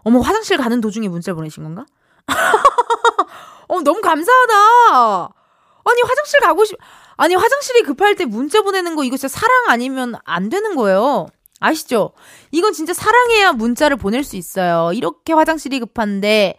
어머, 0.04 0.20
화장실 0.20 0.58
가는 0.58 0.80
도중에 0.80 1.10
문자 1.10 1.34
보내신 1.34 1.64
건가? 1.64 1.86
어, 3.68 3.82
너무 3.82 4.00
감사하다. 4.00 5.41
아니 5.84 6.02
화장실 6.02 6.40
가고 6.42 6.66
싶 6.66 6.78
아니 7.18 7.36
화장실이 7.36 7.84
급할 7.84 8.16
때 8.16 8.26
문자 8.26 8.62
보내는 8.62 8.96
거 8.96 9.04
이거 9.04 9.18
진짜 9.18 9.28
사랑 9.28 9.66
아니면 9.68 10.16
안 10.24 10.50
되는 10.50 10.76
거예요. 10.76 11.28
아시죠? 11.60 12.14
이건 12.52 12.74
진짜 12.74 12.94
사랑해야 12.94 13.54
문자를 13.54 13.96
보낼 13.96 14.24
수 14.24 14.36
있어요. 14.36 14.92
이렇게 14.94 15.34
화장실이 15.34 15.80
급한데 15.80 16.58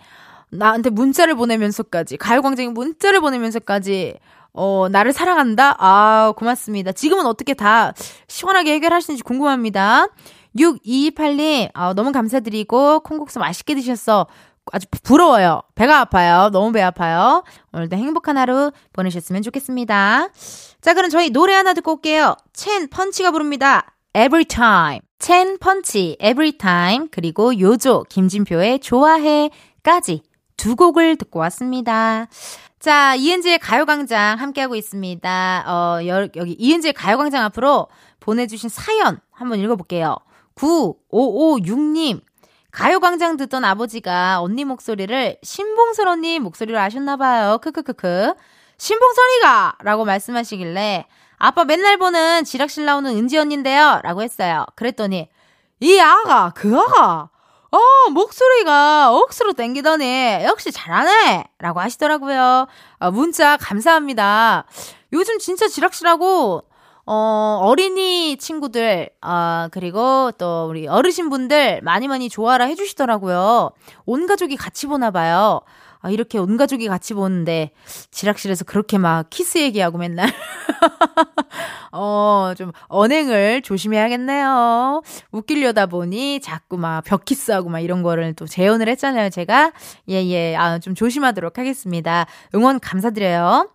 나한테 0.51 0.91
문자를 0.91 1.35
보내면서까지 1.35 2.17
가요광장에 2.19 2.69
문자를 2.69 3.21
보내면서까지 3.21 4.15
어 4.53 4.87
나를 4.91 5.13
사랑한다. 5.13 5.77
아 5.79 6.33
고맙습니다. 6.37 6.93
지금은 6.93 7.27
어떻게 7.27 7.55
다 7.55 7.95
시원하게 8.29 8.75
해결하시는지 8.75 9.23
궁금합니다. 9.23 10.09
6228님 10.57 11.71
아, 11.73 11.95
너무 11.95 12.13
감사드리고 12.13 13.01
콩국수 13.01 13.39
맛있게 13.39 13.75
드셨어. 13.75 14.27
아주 14.71 14.87
부러워요. 15.03 15.63
배가 15.75 16.01
아파요. 16.01 16.51
너무 16.53 16.73
배 16.73 16.81
아파요. 16.83 17.43
오늘도 17.73 17.97
행복한 17.97 18.39
하루 18.39 18.71
보내셨으면 18.93 19.43
좋겠습니다. 19.43 20.29
자, 20.81 20.95
그럼 20.95 21.11
저희 21.11 21.31
노래 21.31 21.55
하나 21.55 21.75
듣고 21.75 21.95
올게요. 21.95 22.37
첸 22.53 22.89
펀치가 22.89 23.31
부릅니다. 23.31 23.95
Every 24.15 24.45
time. 24.45 25.01
첸 25.19 25.59
펀치, 25.59 26.17
Every 26.21 26.53
time. 26.53 27.09
그리고 27.11 27.59
요조, 27.59 28.05
김진표의 28.09 28.81
좋아해까지 28.81 30.23
두 30.57 30.77
곡을 30.77 31.17
듣고 31.17 31.41
왔습니다. 31.41 32.27
자, 32.79 33.15
이은지의 33.15 33.59
가요광장 33.59 34.41
함께하고 34.41 34.75
있습니다. 34.75 35.65
어, 35.67 36.07
여, 36.07 36.29
여기 36.37 36.53
이은지의 36.59 36.93
가요광장 36.93 37.45
앞으로 37.45 37.89
보내주신 38.21 38.69
사연 38.69 39.21
한번 39.31 39.61
읽어볼게요. 39.61 40.17
9556님. 40.57 42.21
가요광장 42.73 43.37
듣던 43.37 43.65
아버지가 43.65 44.41
언니 44.41 44.65
목소리를 44.65 45.37
신봉선 45.43 46.09
언니 46.09 46.39
목소리로 46.39 46.79
아셨나봐요. 46.79 47.59
크크크크. 47.59 48.33
신봉선이가! 48.79 49.77
라고 49.83 50.05
말씀하시길래 50.05 51.07
아빠 51.37 51.65
맨날 51.65 51.99
보는 51.99 52.45
지락실 52.45 52.87
나오는 52.87 53.11
은지 53.15 53.37
언니인데요. 53.37 54.01
라고 54.03 54.23
했어요. 54.23 54.65
그랬더니 54.75 55.29
이 55.81 56.01
아가, 56.01 56.53
그 56.55 56.77
아가. 56.77 57.29
어, 57.71 58.11
목소리가 58.11 59.13
억수로 59.15 59.53
땡기더니 59.53 60.41
역시 60.45 60.73
잘하네. 60.73 61.45
라고 61.59 61.81
하시더라고요. 61.81 62.67
어, 63.01 63.11
문자 63.11 63.57
감사합니다. 63.59 64.65
요즘 65.13 65.39
진짜 65.39 65.69
지락실하고 65.69 66.65
어, 67.05 67.59
어린이 67.63 68.37
친구들, 68.37 69.11
아, 69.21 69.69
그리고 69.73 70.31
또 70.39 70.67
우리 70.69 70.87
어르신분들 70.87 71.81
많이 71.83 72.07
많이 72.07 72.29
좋아라 72.29 72.65
해주시더라고요. 72.67 73.71
온 74.07 74.27
가족이 74.27 74.57
같이 74.57 74.87
보나 74.87 75.11
봐요. 75.11 75.61
아, 76.01 76.11
이렇게 76.11 76.39
온 76.39 76.57
가족이 76.57 76.89
같이 76.89 77.15
보는데, 77.15 77.71
지락실에서 78.11 78.65
그렇게 78.65 78.99
막 78.99 79.31
키스 79.31 79.59
얘기하고 79.59 79.99
맨날. 79.99 80.29
어, 81.93 82.55
좀, 82.57 82.73
언행을 82.89 83.63
조심해야겠네요. 83.63 85.03
웃기려다 85.31 85.87
보니 85.87 86.41
자꾸 86.41 86.77
막 86.77 87.03
벽키스하고 87.05 87.69
막 87.69 87.81
이런 87.81 88.03
거를 88.03 88.35
또 88.35 88.47
재연을 88.47 88.89
했잖아요, 88.89 89.31
제가. 89.31 89.73
예, 90.09 90.25
예. 90.27 90.57
아, 90.57 90.79
좀 90.81 90.95
조심하도록 90.95 91.57
하겠습니다. 91.59 92.27
응원 92.55 92.81
감사드려요. 92.81 93.71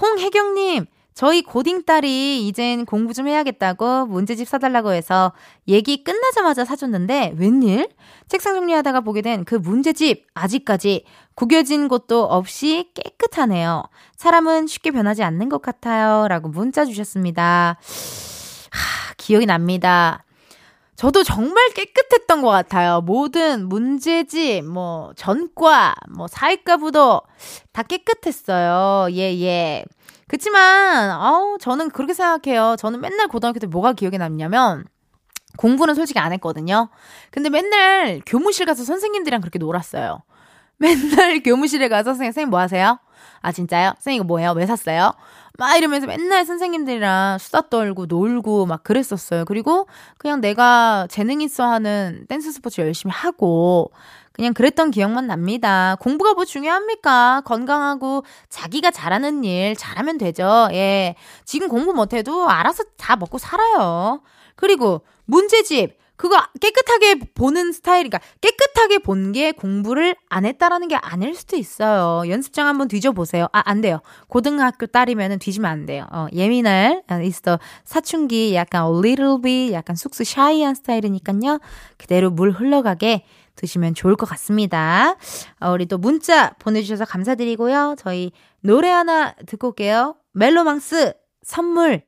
홍혜경님, 0.00 0.86
저희 1.14 1.42
고딩 1.42 1.84
딸이 1.84 2.46
이젠 2.48 2.84
공부 2.84 3.14
좀 3.14 3.28
해야겠다고 3.28 4.06
문제집 4.06 4.48
사달라고 4.48 4.92
해서 4.92 5.32
얘기 5.68 6.02
끝나자마자 6.02 6.64
사줬는데 6.64 7.34
웬일? 7.38 7.88
책상 8.28 8.54
정리하다가 8.54 9.00
보게 9.02 9.22
된 9.22 9.44
그 9.44 9.54
문제집 9.54 10.26
아직까지 10.34 11.04
구겨진 11.34 11.88
곳도 11.88 12.24
없이 12.24 12.90
깨끗하네요. 12.94 13.84
사람은 14.16 14.66
쉽게 14.66 14.90
변하지 14.90 15.22
않는 15.22 15.48
것 15.48 15.62
같아요. 15.62 16.26
라고 16.28 16.48
문자 16.48 16.84
주셨습니다. 16.84 17.78
하, 18.70 19.14
기억이 19.16 19.46
납니다. 19.46 20.24
저도 20.96 21.24
정말 21.24 21.68
깨끗했던 21.70 22.40
것 22.42 22.48
같아요. 22.48 23.00
모든 23.00 23.68
문제집, 23.68 24.64
뭐, 24.64 25.12
전과, 25.16 25.94
뭐, 26.08 26.28
사회과부도 26.28 27.20
다 27.72 27.82
깨끗했어요. 27.82 29.08
예, 29.12 29.40
예. 29.40 29.84
그치만, 30.28 31.10
아우, 31.10 31.58
저는 31.60 31.90
그렇게 31.90 32.14
생각해요. 32.14 32.76
저는 32.78 33.00
맨날 33.00 33.28
고등학교 33.28 33.58
때 33.58 33.66
뭐가 33.66 33.92
기억에 33.92 34.18
남냐면, 34.18 34.84
공부는 35.56 35.94
솔직히 35.94 36.18
안 36.18 36.32
했거든요. 36.32 36.88
근데 37.30 37.48
맨날 37.48 38.20
교무실 38.26 38.66
가서 38.66 38.84
선생님들이랑 38.84 39.40
그렇게 39.40 39.58
놀았어요. 39.58 40.22
맨날 40.76 41.40
교무실에 41.44 41.88
가서 41.88 42.10
선생님, 42.10 42.32
선생님 42.32 42.50
뭐 42.50 42.60
하세요? 42.60 42.98
아, 43.40 43.52
진짜요? 43.52 43.92
선생님 43.98 44.20
이거 44.20 44.24
뭐예요? 44.24 44.52
왜 44.52 44.66
샀어요? 44.66 45.12
막 45.56 45.76
이러면서 45.76 46.06
맨날 46.06 46.44
선생님들이랑 46.44 47.38
수다 47.38 47.68
떨고 47.68 48.06
놀고 48.06 48.66
막 48.66 48.82
그랬었어요. 48.82 49.44
그리고 49.44 49.86
그냥 50.18 50.40
내가 50.40 51.06
재능 51.08 51.40
있어 51.40 51.64
하는 51.64 52.26
댄스 52.28 52.50
스포츠 52.50 52.80
열심히 52.80 53.12
하고 53.12 53.92
그냥 54.34 54.52
그랬던 54.52 54.90
기억만 54.90 55.28
납니다. 55.28 55.96
공부가 56.00 56.34
뭐 56.34 56.44
중요합니까? 56.44 57.42
건강하고 57.44 58.24
자기가 58.48 58.90
잘하는 58.90 59.44
일 59.44 59.76
잘하면 59.76 60.18
되죠. 60.18 60.68
예. 60.72 61.14
지금 61.44 61.68
공부 61.68 61.94
못해도 61.94 62.50
알아서 62.50 62.82
다 62.98 63.14
먹고 63.16 63.38
살아요. 63.38 64.22
그리고 64.56 65.02
문제집. 65.24 65.96
그거 66.16 66.40
깨끗하게 66.60 67.16
보는 67.34 67.72
스타일이니까 67.72 68.20
깨끗하게 68.40 68.98
본 68.98 69.32
게 69.32 69.50
공부를 69.50 70.14
안 70.28 70.44
했다라는 70.44 70.86
게 70.86 70.94
아닐 70.94 71.34
수도 71.34 71.56
있어요. 71.56 72.28
연습장 72.30 72.68
한번 72.68 72.86
뒤져보세요. 72.86 73.48
아, 73.52 73.62
안 73.64 73.80
돼요. 73.80 73.98
고등학교 74.28 74.86
딸이면은 74.86 75.40
뒤지면 75.40 75.68
안 75.70 75.86
돼요. 75.86 76.06
어, 76.12 76.26
예민할, 76.32 77.02
있어. 77.24 77.58
사춘기 77.84 78.54
약간 78.54 78.84
a 78.86 78.98
little 78.98 79.42
bit 79.42 79.72
약간 79.72 79.96
쑥쑥 79.96 80.24
샤이한 80.24 80.76
스타일이니까요. 80.76 81.58
그대로 81.98 82.30
물 82.30 82.52
흘러가게 82.52 83.24
드시면 83.56 83.94
좋을 83.94 84.16
것 84.16 84.28
같습니다. 84.30 85.16
어, 85.60 85.70
우리 85.72 85.86
또 85.86 85.98
문자 85.98 86.50
보내주셔서 86.58 87.04
감사드리고요. 87.04 87.96
저희 87.98 88.32
노래 88.60 88.90
하나 88.90 89.34
듣고 89.46 89.68
올게요. 89.68 90.16
멜로망스 90.32 91.14
선물. 91.42 92.02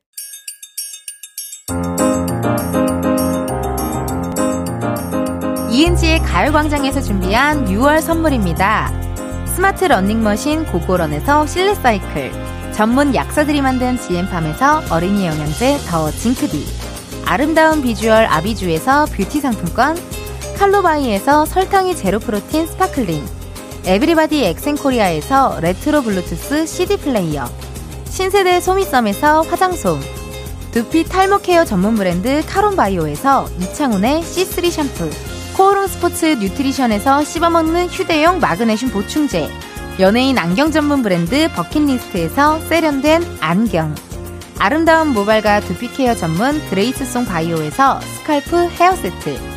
이은지의 5.69 6.21
가요광장에서 6.21 7.01
준비한 7.01 7.65
6월 7.65 8.01
선물입니다. 8.01 8.91
스마트 9.45 9.85
러닝머신 9.85 10.65
고고런에서 10.65 11.45
실내 11.45 11.75
사이클, 11.75 12.31
전문 12.73 13.13
약사들이 13.13 13.61
만든 13.61 13.97
지엠팜에서 13.97 14.83
어린이 14.91 15.25
영양제 15.25 15.79
더 15.87 16.09
징크비, 16.11 16.65
아름다운 17.25 17.81
비주얼 17.81 18.25
아비주에서 18.25 19.05
뷰티 19.05 19.39
상품권, 19.41 19.95
칼로바이에서 20.57 21.45
설탕이 21.45 21.95
제로 21.95 22.17
프로틴 22.17 22.65
스파클링, 22.65 23.23
에브리바디 23.85 24.43
엑센코리아에서 24.43 25.59
레트로 25.61 26.01
블루투스 26.01 26.65
CD 26.65 26.97
플레이어, 26.97 27.47
신세대 28.05 28.59
소미썸에서 28.59 29.41
화장솜, 29.41 29.99
두피 30.71 31.03
탈모 31.03 31.39
케어 31.39 31.63
전문 31.63 31.95
브랜드 31.95 32.43
카론바이오에서 32.47 33.47
이창훈의 33.59 34.21
C3 34.21 34.71
샴푸, 34.71 35.09
코오롱 35.55 35.87
스포츠 35.87 36.25
뉴트리션에서 36.25 37.23
씹어먹는 37.23 37.87
휴대용 37.89 38.39
마그네슘 38.39 38.89
보충제, 38.89 39.49
연예인 39.99 40.39
안경 40.39 40.71
전문 40.71 41.03
브랜드 41.03 41.49
버킷리스트에서 41.53 42.59
세련된 42.61 43.37
안경, 43.41 43.93
아름다운 44.57 45.09
모발과 45.09 45.59
두피 45.59 45.93
케어 45.93 46.15
전문 46.15 46.59
그레이스송 46.71 47.25
바이오에서 47.25 48.01
scalp 48.01 48.69
헤어 48.79 48.95
세트, 48.95 49.56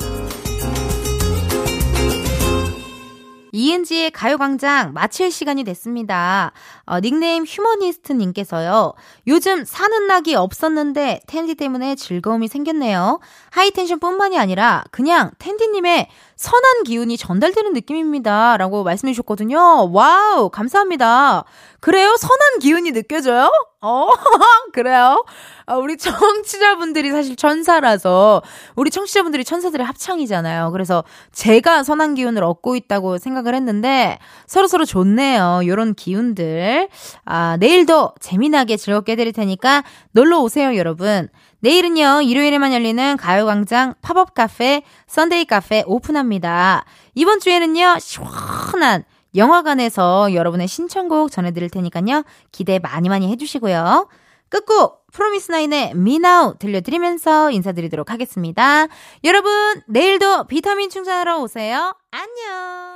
이은지의 3.51 4.11
가요광장 4.11 4.93
마칠 4.93 5.31
시간이 5.31 5.63
됐습니다. 5.63 6.51
어, 6.85 6.99
닉네임 6.99 7.45
휴머니스트님께서요. 7.45 8.93
요즘 9.27 9.65
사는 9.65 10.07
낙이 10.07 10.35
없었는데 10.35 11.21
텐디 11.27 11.55
때문에 11.55 11.95
즐거움이 11.95 12.47
생겼네요. 12.47 13.19
하이텐션 13.49 13.99
뿐만이 13.99 14.37
아니라 14.37 14.83
그냥 14.91 15.31
텐디님의 15.39 16.07
선한 16.41 16.85
기운이 16.85 17.17
전달되는 17.17 17.71
느낌입니다. 17.73 18.57
라고 18.57 18.83
말씀해 18.83 19.13
주셨거든요. 19.13 19.91
와우, 19.91 20.49
감사합니다. 20.49 21.43
그래요? 21.79 22.15
선한 22.17 22.59
기운이 22.59 22.93
느껴져요? 22.93 23.51
어, 23.79 24.09
그래요? 24.73 25.23
아, 25.67 25.75
우리 25.75 25.97
청취자분들이 25.97 27.11
사실 27.11 27.35
천사라서, 27.35 28.41
우리 28.75 28.89
청취자분들이 28.89 29.43
천사들의 29.43 29.85
합창이잖아요. 29.85 30.71
그래서 30.71 31.03
제가 31.31 31.83
선한 31.83 32.15
기운을 32.15 32.43
얻고 32.43 32.75
있다고 32.75 33.19
생각을 33.19 33.53
했는데, 33.53 34.17
서로서로 34.47 34.85
좋네요. 34.85 35.61
요런 35.67 35.93
기운들. 35.93 36.89
아, 37.23 37.57
내일도 37.59 38.13
재미나게 38.19 38.77
즐겁게 38.77 39.11
해드릴 39.11 39.33
테니까 39.33 39.83
놀러 40.11 40.39
오세요, 40.39 40.75
여러분. 40.75 41.29
내일은요, 41.61 42.21
일요일에만 42.21 42.73
열리는 42.73 43.17
가요광장 43.17 43.95
팝업 44.01 44.33
카페, 44.33 44.83
썬데이 45.07 45.45
카페 45.45 45.83
오픈합니다. 45.85 46.85
이번 47.15 47.39
주에는요, 47.39 47.97
시원한 47.99 49.03
영화관에서 49.35 50.33
여러분의 50.33 50.67
신청곡 50.67 51.31
전해드릴 51.31 51.69
테니까요, 51.69 52.23
기대 52.51 52.79
많이 52.79 53.09
많이 53.09 53.31
해주시고요. 53.31 54.09
끝곡, 54.49 55.05
프로미스나인의 55.13 55.93
미나우 55.95 56.57
들려드리면서 56.57 57.51
인사드리도록 57.51 58.11
하겠습니다. 58.11 58.87
여러분, 59.23 59.81
내일도 59.87 60.45
비타민 60.47 60.89
충전하러 60.89 61.39
오세요. 61.39 61.95
안녕! 62.11 62.90